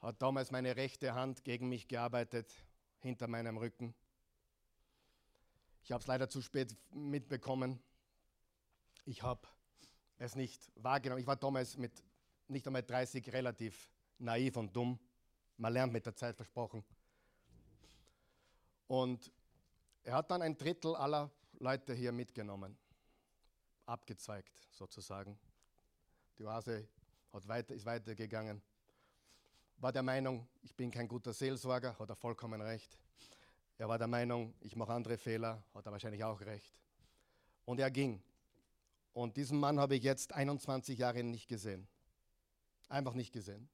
[0.04, 2.54] hat damals meine rechte Hand gegen mich gearbeitet,
[2.99, 3.95] hinter meinem Rücken.
[5.82, 7.82] Ich habe es leider zu spät mitbekommen.
[9.06, 9.47] Ich habe
[10.18, 11.22] es nicht wahrgenommen.
[11.22, 12.04] Ich war damals mit
[12.47, 13.89] nicht einmal 30 relativ
[14.20, 14.99] naiv und dumm.
[15.58, 16.84] Man lernt mit der Zeit versprochen.
[18.88, 19.32] Und
[20.04, 22.78] er hat dann ein Drittel aller Leute hier mitgenommen,
[23.86, 25.39] abgezweigt sozusagen.
[26.38, 26.89] Die Oase
[27.32, 28.62] hat weiter, ist weitergegangen.
[29.84, 32.97] War der Meinung, ich bin kein guter Seelsorger, hat er vollkommen recht.
[33.77, 36.79] Er war der Meinung, ich mache andere Fehler, hat er wahrscheinlich auch recht.
[37.65, 38.23] Und er ging.
[39.11, 41.86] Und diesen Mann habe ich jetzt 21 Jahre nicht gesehen.
[42.88, 43.67] Einfach nicht gesehen.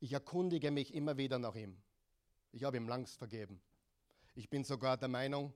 [0.00, 1.76] Ich erkundige mich immer wieder nach ihm.
[2.50, 3.60] Ich habe ihm langst vergeben.
[4.34, 5.52] Ich bin sogar der Meinung,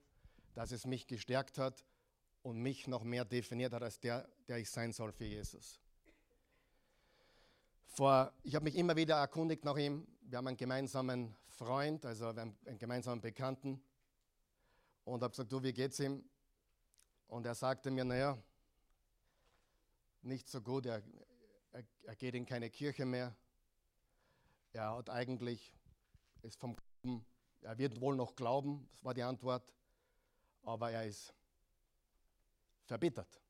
[0.52, 1.86] dass es mich gestärkt hat
[2.42, 5.80] und mich noch mehr definiert hat als der, der ich sein soll für Jesus.
[7.86, 10.06] Vor, ich habe mich immer wieder erkundigt nach ihm.
[10.22, 13.82] Wir haben einen gemeinsamen Freund, also einen, einen gemeinsamen Bekannten.
[15.04, 16.28] Und habe gesagt, du, wie geht's ihm?
[17.28, 18.36] Und er sagte mir, naja,
[20.22, 20.86] nicht so gut.
[20.86, 21.02] Er,
[21.72, 23.34] er, er, geht in keine Kirche mehr.
[24.72, 25.72] Er hat eigentlich,
[26.42, 26.76] ist vom
[27.06, 27.24] Glauben,
[27.62, 29.72] er wird wohl noch glauben, das war die Antwort,
[30.62, 31.32] aber er ist
[32.84, 33.40] verbittert.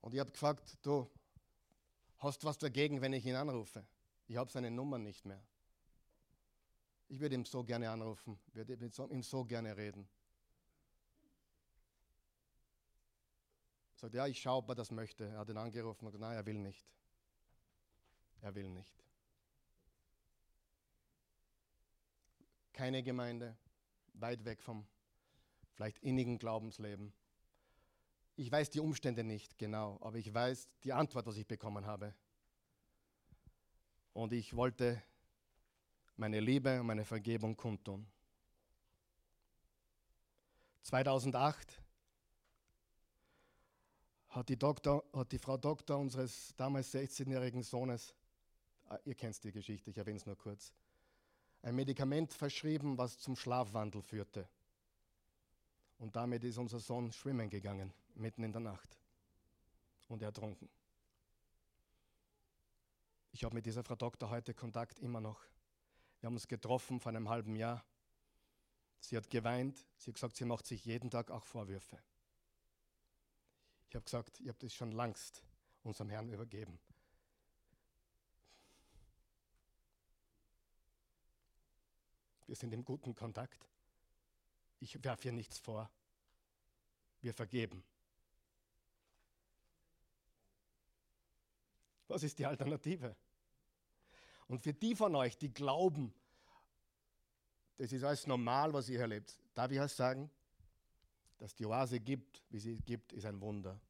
[0.00, 1.10] Und ich habe gefragt, du,
[2.18, 3.86] Hast du was dagegen, wenn ich ihn anrufe?
[4.26, 5.42] Ich habe seine Nummer nicht mehr.
[7.08, 10.08] Ich würde ihm so gerne anrufen, würde mit ihm so gerne reden.
[13.94, 15.24] Sagt, ja, ich schaue, ob er das möchte.
[15.24, 16.86] Er hat ihn angerufen und gesagt, nein, er will nicht.
[18.42, 19.02] Er will nicht.
[22.72, 23.56] Keine Gemeinde,
[24.12, 24.86] weit weg vom
[25.72, 27.12] vielleicht innigen Glaubensleben.
[28.40, 32.14] Ich weiß die Umstände nicht genau, aber ich weiß die Antwort, was ich bekommen habe.
[34.12, 35.02] Und ich wollte
[36.16, 38.06] meine Liebe und meine Vergebung kundtun.
[40.82, 41.82] 2008
[44.28, 48.14] hat die, Doktor, hat die Frau Doktor unseres damals 16-jährigen Sohnes,
[48.86, 50.72] ah, ihr kennt die Geschichte, ich erwähne es nur kurz,
[51.62, 54.48] ein Medikament verschrieben, was zum Schlafwandel führte.
[55.98, 58.98] Und damit ist unser Sohn schwimmen gegangen, mitten in der Nacht.
[60.08, 60.70] Und ertrunken.
[63.32, 65.44] Ich habe mit dieser Frau Doktor heute Kontakt immer noch.
[66.20, 67.84] Wir haben uns getroffen vor einem halben Jahr.
[69.00, 69.86] Sie hat geweint.
[69.96, 71.98] Sie hat gesagt, sie macht sich jeden Tag auch Vorwürfe.
[73.88, 75.42] Ich habe gesagt, ich habe das schon langst
[75.82, 76.78] unserem Herrn übergeben.
[82.46, 83.68] Wir sind im guten Kontakt.
[84.80, 85.90] Ich werfe ihr nichts vor.
[87.20, 87.82] Wir vergeben.
[92.06, 93.14] Was ist die Alternative?
[94.46, 96.14] Und für die von euch, die glauben,
[97.76, 100.30] das ist alles normal, was ihr erlebt, darf ich euch sagen,
[101.38, 103.80] dass die Oase gibt, wie sie gibt, ist ein Wunder.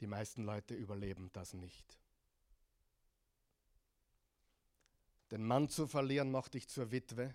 [0.00, 1.98] Die meisten Leute überleben das nicht.
[5.30, 7.34] Den Mann zu verlieren macht dich zur Witwe.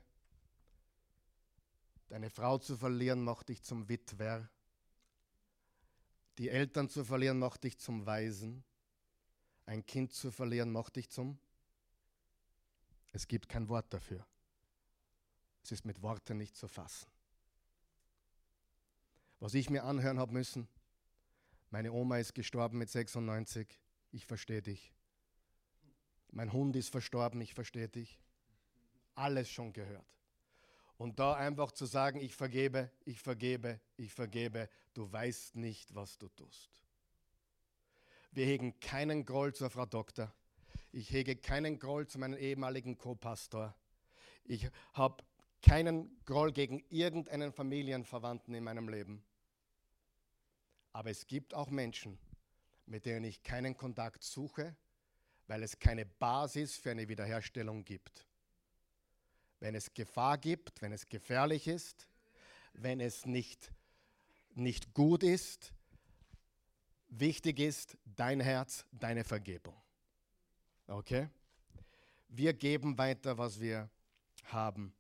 [2.13, 4.47] Deine Frau zu verlieren macht dich zum Witwer.
[6.37, 8.63] Die Eltern zu verlieren macht dich zum Waisen.
[9.65, 11.39] Ein Kind zu verlieren macht dich zum.
[13.13, 14.23] Es gibt kein Wort dafür.
[15.63, 17.09] Es ist mit Worten nicht zu fassen.
[19.39, 20.67] Was ich mir anhören habe müssen,
[21.71, 23.67] meine Oma ist gestorben mit 96,
[24.11, 24.93] ich verstehe dich.
[26.29, 28.21] Mein Hund ist verstorben, ich verstehe dich.
[29.15, 30.05] Alles schon gehört.
[31.03, 36.17] Und da einfach zu sagen, ich vergebe, ich vergebe, ich vergebe, du weißt nicht, was
[36.17, 36.81] du tust.
[38.31, 40.33] Wir hegen keinen Groll zur Frau Doktor.
[40.93, 43.75] Ich hege keinen Groll zu meinem ehemaligen Co-Pastor.
[44.45, 45.25] Ich habe
[45.61, 49.25] keinen Groll gegen irgendeinen Familienverwandten in meinem Leben.
[50.93, 52.17] Aber es gibt auch Menschen,
[52.85, 54.73] mit denen ich keinen Kontakt suche,
[55.47, 58.25] weil es keine Basis für eine Wiederherstellung gibt.
[59.63, 62.09] Wenn es Gefahr gibt, wenn es gefährlich ist,
[62.73, 63.71] wenn es nicht,
[64.55, 65.71] nicht gut ist,
[67.07, 69.81] wichtig ist dein Herz, deine Vergebung.
[70.85, 71.29] Okay?
[72.27, 73.89] Wir geben weiter, was wir
[74.43, 74.93] haben.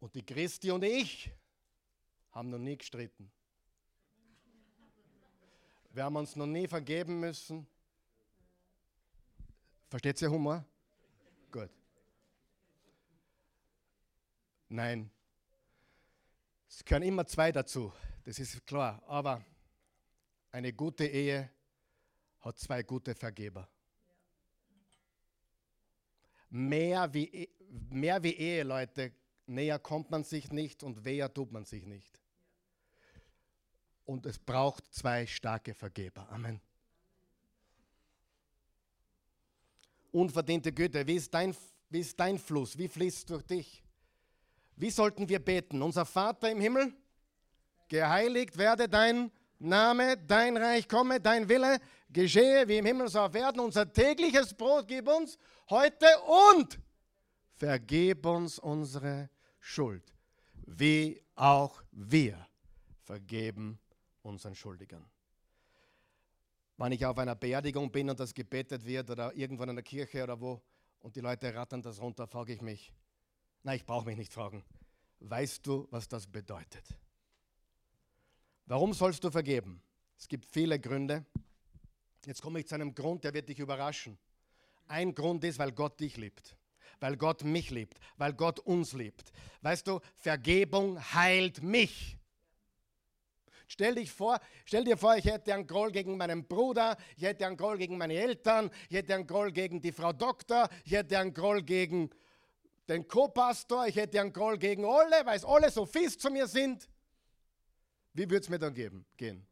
[0.00, 1.30] Und die Christi und ich
[2.30, 3.30] haben noch nie gestritten.
[5.90, 7.66] Wir haben uns noch nie vergeben müssen.
[9.90, 10.64] Versteht ihr Humor?
[11.52, 11.68] Gut.
[14.68, 15.10] Nein.
[16.68, 17.92] Es gehören immer zwei dazu,
[18.24, 19.02] das ist klar.
[19.06, 19.42] Aber
[20.52, 21.50] eine gute Ehe
[22.40, 23.68] hat zwei gute Vergeber.
[26.50, 27.48] Mehr wie, e,
[27.90, 29.12] mehr wie Eheleute,
[29.46, 32.20] näher kommt man sich nicht und weher tut man sich nicht.
[34.04, 36.28] Und es braucht zwei starke Vergeber.
[36.30, 36.60] Amen.
[40.10, 41.54] Unverdiente Güte, wie ist dein,
[41.90, 42.76] wie ist dein Fluss?
[42.78, 43.82] Wie fließt durch dich?
[44.78, 45.82] Wie sollten wir beten?
[45.82, 46.92] Unser Vater im Himmel,
[47.88, 53.34] geheiligt werde dein Name, dein Reich komme, dein Wille geschehe wie im Himmel so auf
[53.34, 53.58] Erden.
[53.58, 55.36] Unser tägliches Brot gib uns
[55.68, 56.06] heute
[56.52, 56.78] und
[57.56, 60.14] vergib uns unsere Schuld,
[60.64, 62.46] wie auch wir
[63.02, 63.80] vergeben
[64.22, 65.04] unseren Schuldigern.
[66.76, 70.22] Wenn ich auf einer Beerdigung bin und das gebetet wird oder irgendwann in der Kirche
[70.22, 70.62] oder wo
[71.00, 72.92] und die Leute rattern das runter, frage ich mich,
[73.68, 74.64] nein, ich brauche mich nicht fragen,
[75.20, 76.86] weißt du, was das bedeutet?
[78.64, 79.82] Warum sollst du vergeben?
[80.16, 81.26] Es gibt viele Gründe.
[82.24, 84.16] Jetzt komme ich zu einem Grund, der wird dich überraschen.
[84.86, 86.56] Ein Grund ist, weil Gott dich liebt,
[86.98, 89.32] weil Gott mich liebt, weil Gott uns liebt.
[89.60, 92.16] Weißt du, Vergebung heilt mich.
[93.66, 97.46] Stell, dich vor, stell dir vor, ich hätte einen Groll gegen meinen Bruder, ich hätte
[97.46, 101.18] einen Groll gegen meine Eltern, ich hätte einen Groll gegen die Frau Doktor, ich hätte
[101.18, 102.08] einen Groll gegen
[102.88, 106.46] den Co-Pastor, ich hätte einen Groll gegen alle, weil es alle so fies zu mir
[106.46, 106.88] sind.
[108.14, 109.46] Wie würde es mir dann geben, gehen?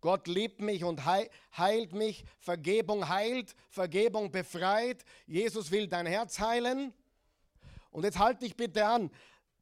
[0.00, 2.24] Gott liebt mich und heilt mich.
[2.38, 5.04] Vergebung heilt, Vergebung befreit.
[5.26, 6.94] Jesus will dein Herz heilen.
[7.90, 9.10] Und jetzt halte dich bitte an.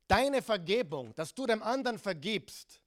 [0.09, 2.81] Deine Vergebung, dass du dem anderen vergibst,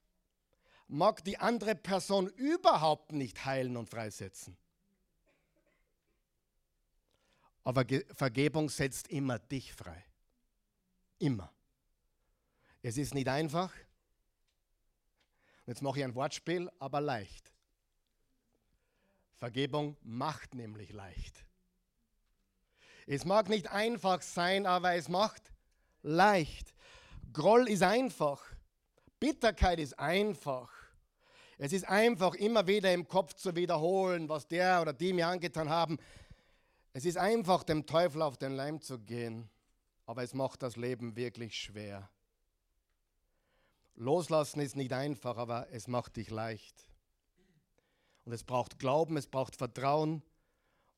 [0.86, 4.56] mag die andere Person überhaupt nicht heilen und freisetzen.
[7.64, 7.84] Aber
[8.14, 10.04] Vergebung setzt immer dich frei.
[11.18, 11.52] Immer.
[12.82, 13.72] Es ist nicht einfach,
[15.70, 17.52] Jetzt mache ich ein Wortspiel, aber leicht.
[19.34, 21.46] Vergebung macht nämlich leicht.
[23.06, 25.52] Es mag nicht einfach sein, aber es macht
[26.02, 26.74] leicht.
[27.32, 28.42] Groll ist einfach.
[29.20, 30.72] Bitterkeit ist einfach.
[31.56, 35.68] Es ist einfach, immer wieder im Kopf zu wiederholen, was der oder die mir angetan
[35.68, 35.98] haben.
[36.92, 39.48] Es ist einfach, dem Teufel auf den Leim zu gehen,
[40.06, 42.10] aber es macht das Leben wirklich schwer.
[43.94, 46.86] Loslassen ist nicht einfach, aber es macht dich leicht.
[48.24, 50.22] Und es braucht Glauben, es braucht Vertrauen.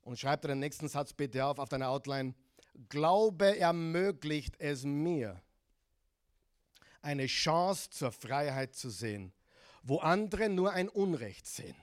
[0.02, 2.34] Und schreib dir den nächsten Satz bitte auf, auf deiner Outline.
[2.88, 5.42] Glaube ermöglicht es mir,
[7.02, 9.32] eine Chance zur Freiheit zu sehen,
[9.82, 11.76] wo andere nur ein Unrecht sehen.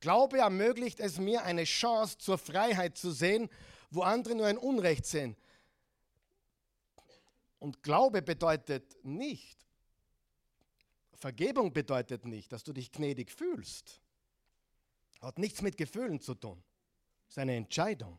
[0.00, 3.48] Glaube ermöglicht es mir, eine Chance zur Freiheit zu sehen,
[3.90, 5.36] wo andere nur ein Unrecht sehen.
[7.58, 9.60] Und Glaube bedeutet nicht,
[11.20, 14.00] Vergebung bedeutet nicht, dass du dich gnädig fühlst.
[15.20, 16.62] Hat nichts mit Gefühlen zu tun.
[17.28, 18.18] Ist eine Entscheidung.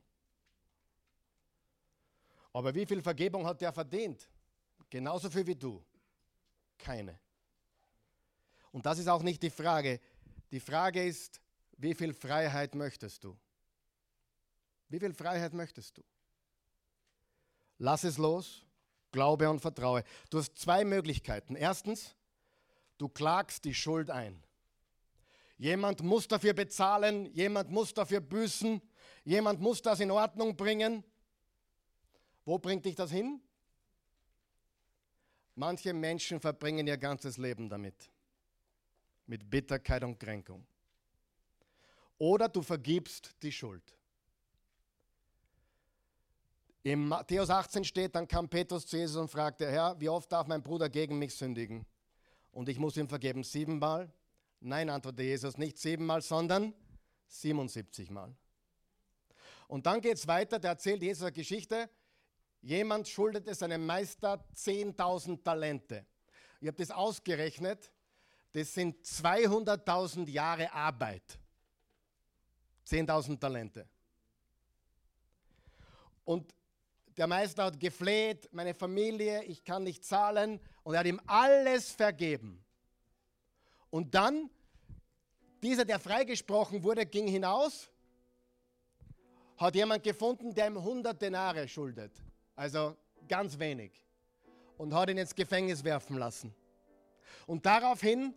[2.53, 4.29] Aber wie viel Vergebung hat der verdient?
[4.89, 5.83] Genauso viel wie du.
[6.77, 7.19] Keine.
[8.71, 9.99] Und das ist auch nicht die Frage.
[10.51, 11.41] Die Frage ist,
[11.81, 13.37] wie viel Freiheit möchtest du?
[14.89, 16.03] Wie viel Freiheit möchtest du?
[17.77, 18.65] Lass es los,
[19.11, 20.03] glaube und vertraue.
[20.29, 21.55] Du hast zwei Möglichkeiten.
[21.55, 22.15] Erstens,
[23.01, 24.43] Du klagst die Schuld ein.
[25.57, 28.79] Jemand muss dafür bezahlen, jemand muss dafür büßen,
[29.23, 31.03] jemand muss das in Ordnung bringen.
[32.45, 33.41] Wo bringt dich das hin?
[35.55, 38.11] Manche Menschen verbringen ihr ganzes Leben damit,
[39.25, 40.63] mit Bitterkeit und Kränkung.
[42.21, 43.81] Oder du vergibst die Schuld.
[46.83, 50.45] Im Matthäus 18 steht, dann kam Petrus zu Jesus und fragte, Herr, wie oft darf
[50.45, 51.83] mein Bruder gegen mich sündigen?
[52.51, 54.13] Und ich muss ihm vergeben, siebenmal?
[54.59, 56.75] Nein, antwortete Jesus, nicht siebenmal, sondern
[57.25, 58.35] 77 Mal.
[59.67, 61.89] Und dann geht es weiter, da erzählt Jesus eine Geschichte.
[62.61, 66.05] Jemand schuldete seinem Meister 10.000 Talente.
[66.59, 67.91] Ich habe das ausgerechnet,
[68.51, 71.39] das sind 200.000 Jahre Arbeit.
[72.87, 73.87] 10.000 Talente.
[76.25, 76.53] Und
[77.17, 80.59] der Meister hat gefleht, meine Familie, ich kann nicht zahlen.
[80.83, 82.63] Und er hat ihm alles vergeben.
[83.89, 84.49] Und dann,
[85.61, 87.91] dieser, der freigesprochen wurde, ging hinaus,
[89.57, 92.11] hat jemand gefunden, der ihm 100 Denare schuldet.
[92.55, 92.95] Also
[93.27, 93.91] ganz wenig.
[94.77, 96.55] Und hat ihn ins Gefängnis werfen lassen.
[97.45, 98.33] Und daraufhin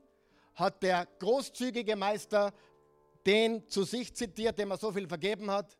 [0.55, 2.53] hat der großzügige Meister
[3.27, 5.77] den zu sich zitiert, dem er so viel vergeben hat,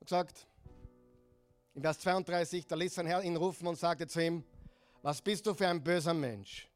[0.00, 0.46] und gesagt,
[1.74, 4.44] in Vers 32, da ließ sein Herr ihn rufen und sagte zu ihm,
[5.02, 6.68] was bist du für ein böser Mensch?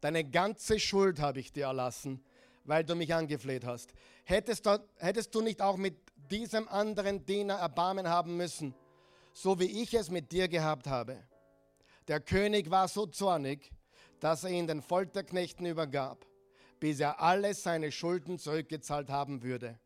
[0.00, 2.22] Deine ganze Schuld habe ich dir erlassen,
[2.64, 3.92] weil du mich angefleht hast.
[4.24, 5.96] Hättest du, hättest du nicht auch mit
[6.30, 8.74] diesem anderen Diener Erbarmen haben müssen,
[9.32, 11.22] so wie ich es mit dir gehabt habe?
[12.06, 13.70] Der König war so zornig,
[14.20, 16.27] dass er ihn den Folterknechten übergab
[16.80, 19.78] bis er alle seine Schulden zurückgezahlt haben würde.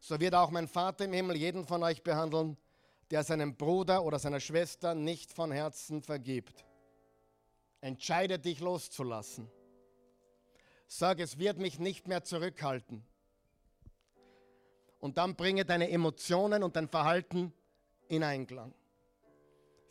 [0.00, 2.56] So wird auch mein Vater im Himmel jeden von euch behandeln,
[3.10, 6.64] der seinem Bruder oder seiner Schwester nicht von Herzen vergibt.
[7.80, 9.50] Entscheide dich loszulassen.
[10.86, 13.04] Sag, es wird mich nicht mehr zurückhalten.
[15.00, 17.52] Und dann bringe deine Emotionen und dein Verhalten
[18.08, 18.74] in Einklang.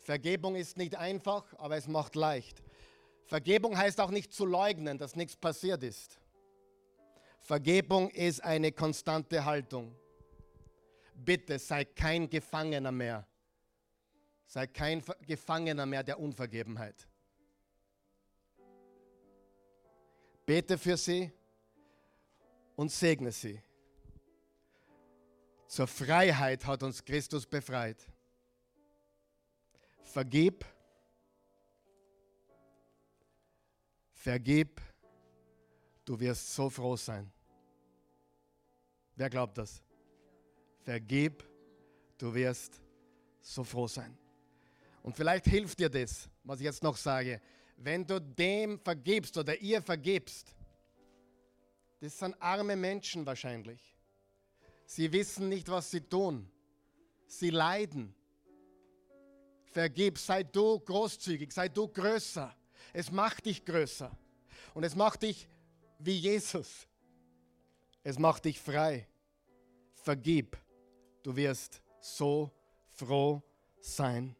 [0.00, 2.62] Vergebung ist nicht einfach, aber es macht leicht.
[3.26, 6.20] Vergebung heißt auch nicht zu leugnen, dass nichts passiert ist.
[7.40, 9.94] Vergebung ist eine konstante Haltung.
[11.14, 13.26] Bitte sei kein Gefangener mehr.
[14.46, 17.06] Sei kein Gefangener mehr der Unvergebenheit.
[20.46, 21.32] Bete für sie
[22.76, 23.60] und segne sie.
[25.66, 28.06] Zur Freiheit hat uns Christus befreit.
[30.02, 30.64] Vergib
[34.24, 34.80] Vergib,
[36.02, 37.30] du wirst so froh sein.
[39.16, 39.82] Wer glaubt das?
[40.82, 41.44] Vergib,
[42.16, 42.80] du wirst
[43.42, 44.16] so froh sein.
[45.02, 47.38] Und vielleicht hilft dir das, was ich jetzt noch sage.
[47.76, 50.54] Wenn du dem vergibst oder ihr vergibst,
[52.00, 53.94] das sind arme Menschen wahrscheinlich.
[54.86, 56.50] Sie wissen nicht, was sie tun.
[57.26, 58.14] Sie leiden.
[59.66, 62.56] Vergib, sei du großzügig, sei du größer.
[62.94, 64.10] Es macht dich größer.
[64.72, 65.48] Und es macht dich
[65.98, 66.86] wie Jesus.
[68.04, 69.06] Es macht dich frei.
[69.94, 70.56] Vergib.
[71.22, 72.50] Du wirst so
[72.92, 73.42] froh
[73.80, 74.36] sein.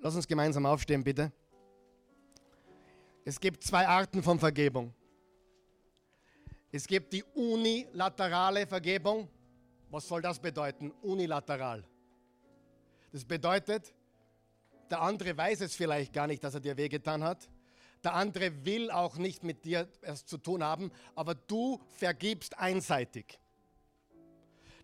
[0.00, 1.32] Lass uns gemeinsam aufstehen, bitte.
[3.24, 4.92] Es gibt zwei Arten von Vergebung.
[6.70, 9.28] Es gibt die unilaterale Vergebung.
[9.88, 10.90] Was soll das bedeuten?
[11.02, 11.84] Unilateral.
[13.12, 13.94] Das bedeutet,
[14.92, 17.48] der andere weiß es vielleicht gar nicht, dass er dir wehgetan hat.
[18.04, 23.38] Der andere will auch nicht mit dir es zu tun haben, aber du vergibst einseitig.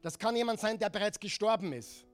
[0.00, 2.06] Das kann jemand sein, der bereits gestorben ist,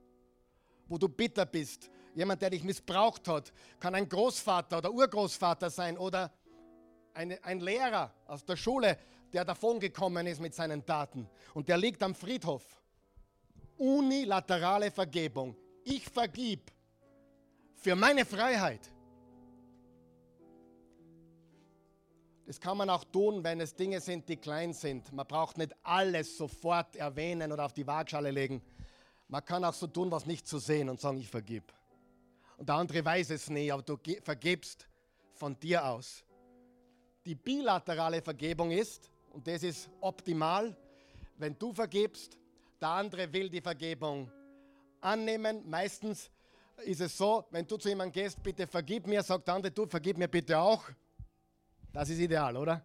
[0.87, 1.89] wo du bitter bist.
[2.15, 6.33] Jemand, der dich missbraucht hat, kann ein Großvater oder Urgroßvater sein oder
[7.13, 8.97] eine, ein Lehrer aus der Schule,
[9.31, 12.81] der davongekommen ist mit seinen Taten und der liegt am Friedhof.
[13.77, 15.55] Unilaterale Vergebung.
[15.85, 16.74] Ich vergib
[17.85, 18.91] für meine Freiheit.
[22.47, 25.13] Das kann man auch tun, wenn es Dinge sind, die klein sind.
[25.13, 28.59] Man braucht nicht alles sofort erwähnen oder auf die Waagschale legen.
[29.27, 31.71] Man kann auch so tun, was nicht zu sehen und sagen, ich vergib.
[32.57, 34.87] Und der andere weiß es nicht, aber du vergibst
[35.35, 36.23] von dir aus.
[37.23, 40.75] Die bilaterale Vergebung ist, und das ist optimal,
[41.37, 42.39] wenn du vergibst,
[42.81, 44.31] der andere will die Vergebung
[45.01, 45.69] annehmen.
[45.69, 46.31] Meistens
[46.83, 49.85] ist es so, wenn du zu jemandem gehst, bitte vergib mir, sagt der andere, du
[49.85, 50.83] vergib mir bitte auch.
[51.91, 52.83] Das ist ideal, oder?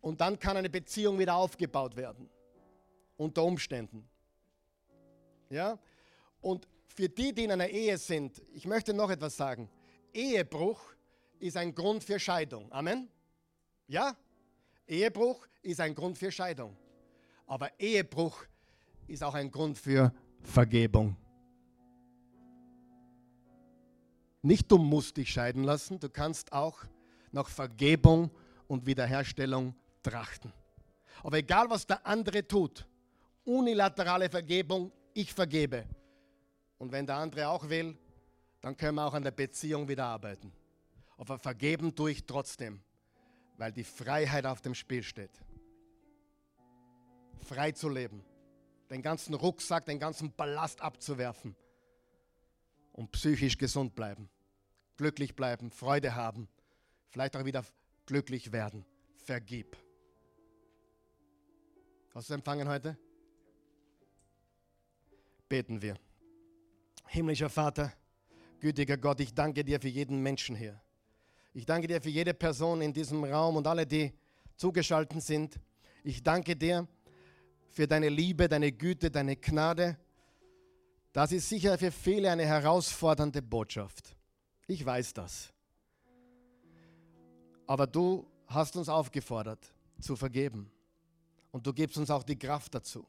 [0.00, 2.28] Und dann kann eine Beziehung wieder aufgebaut werden.
[3.16, 4.08] Unter Umständen.
[5.50, 5.78] Ja?
[6.40, 9.68] Und für die, die in einer Ehe sind, ich möchte noch etwas sagen.
[10.12, 10.80] Ehebruch
[11.38, 12.70] ist ein Grund für Scheidung.
[12.72, 13.08] Amen?
[13.86, 14.16] Ja?
[14.86, 16.76] Ehebruch ist ein Grund für Scheidung.
[17.46, 18.44] Aber Ehebruch
[19.06, 21.16] ist auch ein Grund für Vergebung.
[24.48, 26.78] Nicht du musst dich scheiden lassen, du kannst auch
[27.32, 28.30] nach Vergebung
[28.66, 30.54] und Wiederherstellung trachten.
[31.22, 32.86] Aber egal, was der andere tut,
[33.44, 35.84] unilaterale Vergebung, ich vergebe.
[36.78, 37.94] Und wenn der andere auch will,
[38.62, 40.50] dann können wir auch an der Beziehung wieder arbeiten.
[41.18, 42.80] Aber vergeben tue ich trotzdem,
[43.58, 45.42] weil die Freiheit auf dem Spiel steht.
[47.46, 48.24] Frei zu leben,
[48.88, 51.54] den ganzen Rucksack, den ganzen Ballast abzuwerfen
[52.94, 54.30] und psychisch gesund bleiben,
[54.98, 56.48] glücklich bleiben, Freude haben,
[57.08, 57.64] vielleicht auch wieder
[58.04, 58.84] glücklich werden.
[59.16, 59.76] Vergib.
[62.14, 62.98] Hast du empfangen heute?
[65.48, 65.96] Beten wir.
[67.06, 67.92] Himmlischer Vater,
[68.60, 70.78] gütiger Gott, ich danke dir für jeden Menschen hier.
[71.54, 74.12] Ich danke dir für jede Person in diesem Raum und alle, die
[74.56, 75.58] zugeschaltet sind.
[76.04, 76.86] Ich danke dir
[77.70, 79.96] für deine Liebe, deine Güte, deine Gnade.
[81.12, 84.17] Das ist sicher für viele eine herausfordernde Botschaft.
[84.68, 85.52] Ich weiß das.
[87.66, 90.70] Aber du hast uns aufgefordert zu vergeben.
[91.50, 93.06] Und du gibst uns auch die Kraft dazu.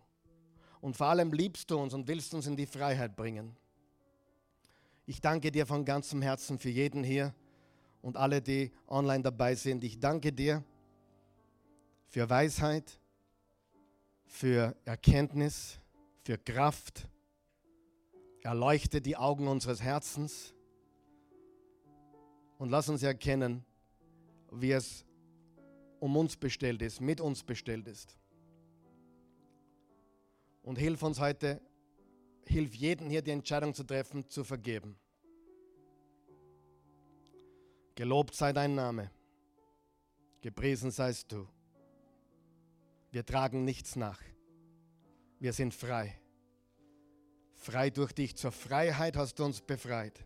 [0.80, 3.58] Und vor allem liebst du uns und willst uns in die Freiheit bringen.
[5.06, 7.36] Ich danke dir von ganzem Herzen für jeden hier
[8.02, 9.84] und alle, die online dabei sind.
[9.84, 10.64] Ich danke dir
[12.08, 13.02] für Weisheit,
[14.26, 15.80] für Erkenntnis,
[16.24, 17.10] für Kraft.
[18.44, 20.54] Erleuchte die Augen unseres Herzens
[22.60, 23.66] und lass uns erkennen,
[24.52, 25.06] wie es
[26.00, 28.16] um uns bestellt ist, mit uns bestellt ist.
[30.62, 31.62] Und hilf uns heute,
[32.46, 34.98] hilf jedem hier die Entscheidung zu treffen, zu vergeben.
[37.96, 39.10] Gelobt sei dein Name,
[40.42, 41.48] gepriesen seist du.
[43.12, 44.22] Wir tragen nichts nach.
[45.40, 46.20] Wir sind frei.
[47.54, 48.36] Frei durch dich.
[48.36, 50.26] Zur Freiheit hast du uns befreit.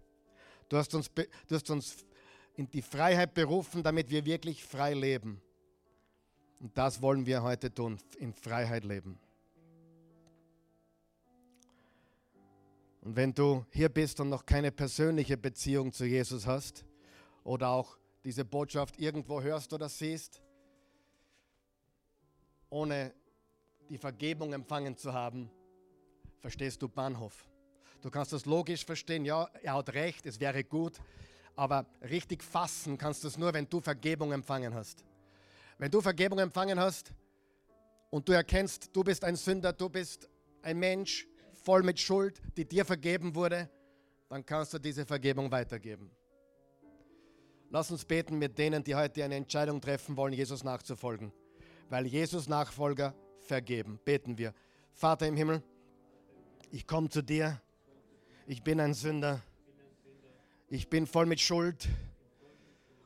[0.67, 2.05] Du hast uns, du hast uns
[2.55, 5.41] in die Freiheit berufen, damit wir wirklich frei leben.
[6.59, 9.19] Und das wollen wir heute tun, in Freiheit leben.
[13.01, 16.85] Und wenn du hier bist und noch keine persönliche Beziehung zu Jesus hast
[17.43, 20.41] oder auch diese Botschaft irgendwo hörst oder siehst,
[22.69, 23.13] ohne
[23.89, 25.49] die Vergebung empfangen zu haben,
[26.39, 27.45] verstehst du Bahnhof.
[28.01, 30.99] Du kannst das logisch verstehen, ja, er hat recht, es wäre gut,
[31.55, 35.03] aber richtig fassen kannst du es nur, wenn du Vergebung empfangen hast.
[35.77, 37.13] Wenn du Vergebung empfangen hast
[38.09, 40.29] und du erkennst, du bist ein Sünder, du bist
[40.61, 41.27] ein Mensch
[41.63, 43.69] voll mit Schuld, die dir vergeben wurde,
[44.29, 46.11] dann kannst du diese Vergebung weitergeben.
[47.69, 51.31] Lass uns beten mit denen, die heute eine Entscheidung treffen wollen, Jesus nachzufolgen.
[51.89, 53.99] Weil Jesus Nachfolger vergeben.
[54.05, 54.53] Beten wir.
[54.93, 55.63] Vater im Himmel,
[56.71, 57.59] ich komme zu dir.
[58.45, 59.41] Ich bin ein Sünder.
[60.75, 61.87] Ich bin voll mit Schuld.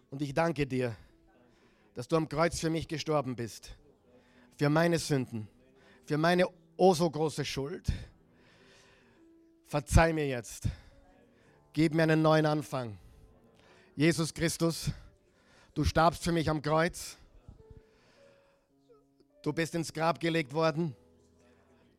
[0.09, 0.95] Und ich danke dir,
[1.95, 3.76] dass du am Kreuz für mich gestorben bist.
[4.55, 5.49] Für meine Sünden.
[6.05, 6.47] Für meine
[6.78, 7.91] oh so große Schuld.
[9.65, 10.70] Verzeih mir jetzt.
[11.74, 12.97] Gib mir einen neuen Anfang.
[13.97, 14.89] Jesus Christus,
[15.74, 17.18] du starbst für mich am Kreuz.
[19.43, 20.95] Du bist ins Grab gelegt worden.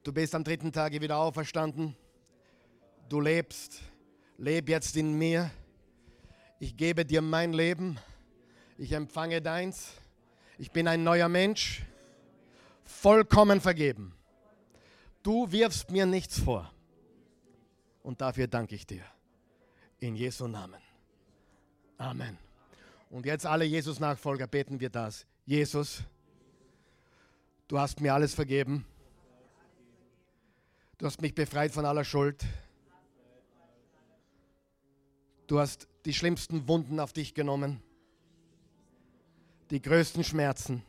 [0.03, 1.95] Du bist am dritten Tage wieder auferstanden.
[3.11, 3.83] Du lebst.
[4.39, 5.51] Leb jetzt in mir.
[6.61, 7.99] Ich gebe dir mein Leben.
[8.77, 9.93] Ich empfange deins.
[10.59, 11.85] Ich bin ein neuer Mensch.
[12.85, 14.15] Vollkommen vergeben.
[15.23, 16.73] Du wirfst mir nichts vor.
[18.03, 19.05] Und dafür danke ich dir.
[20.01, 20.81] In Jesu Namen.
[21.97, 22.39] Amen.
[23.11, 25.27] Und jetzt alle Jesus-Nachfolger beten wir das.
[25.45, 26.03] Jesus,
[27.69, 28.85] du hast mir alles vergeben.
[30.99, 32.45] Du hast mich befreit von aller Schuld.
[35.49, 37.83] Du hast die schlimmsten Wunden auf dich genommen,
[39.71, 40.83] die größten Schmerzen.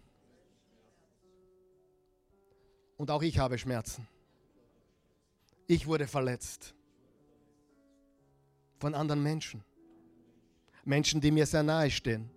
[2.97, 4.05] Und auch ich habe Schmerzen.
[5.65, 6.75] Ich wurde verletzt
[8.79, 9.63] von anderen Menschen.
[10.83, 12.29] Menschen, die mir sehr nahe stehen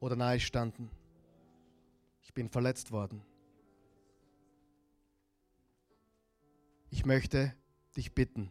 [0.00, 0.90] oder nahe standen.
[2.22, 3.20] Ich bin verletzt worden.
[6.90, 7.54] Ich möchte
[7.94, 8.50] dich bitten,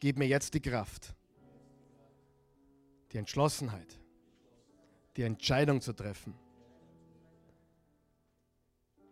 [0.00, 1.14] gib mir jetzt die Kraft,
[3.12, 3.98] die Entschlossenheit,
[5.16, 6.34] die Entscheidung zu treffen,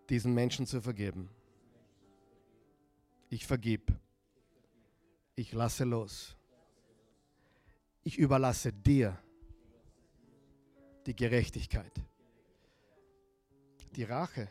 [0.08, 1.28] diesen Menschen zu vergeben.
[3.28, 3.92] Ich vergib.
[5.36, 6.36] Ich lasse los.
[8.02, 9.18] Ich überlasse dir
[11.06, 11.92] die Gerechtigkeit,
[13.94, 14.48] die Rache,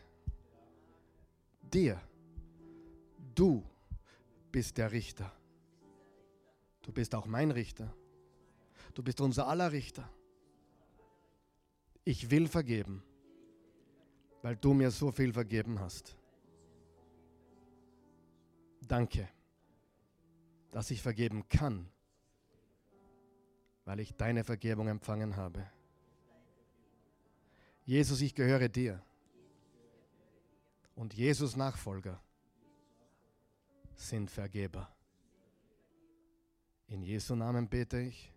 [1.60, 2.00] dir.
[3.34, 3.64] Du
[4.50, 5.37] bist der Richter.
[6.88, 7.94] Du bist auch mein Richter.
[8.94, 10.08] Du bist unser aller Richter.
[12.02, 13.02] Ich will vergeben.
[14.40, 16.16] weil du mir so viel vergeben hast.
[18.86, 19.28] Danke,
[20.70, 21.90] dass ich vergeben kann,
[23.84, 25.70] weil ich deine Vergebung empfangen habe.
[27.84, 29.02] Jesus, ich gehöre dir.
[30.94, 32.18] Und Jesus Nachfolger
[33.94, 34.90] sind Vergeber.
[36.88, 38.32] In Jesu Namen bete ich.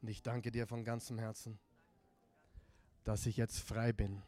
[0.00, 1.58] Und ich danke dir von ganzem Herzen,
[3.04, 4.22] dass ich jetzt frei bin.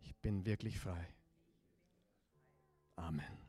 [0.00, 1.06] Ich bin wirklich frei.
[2.96, 3.47] Amen.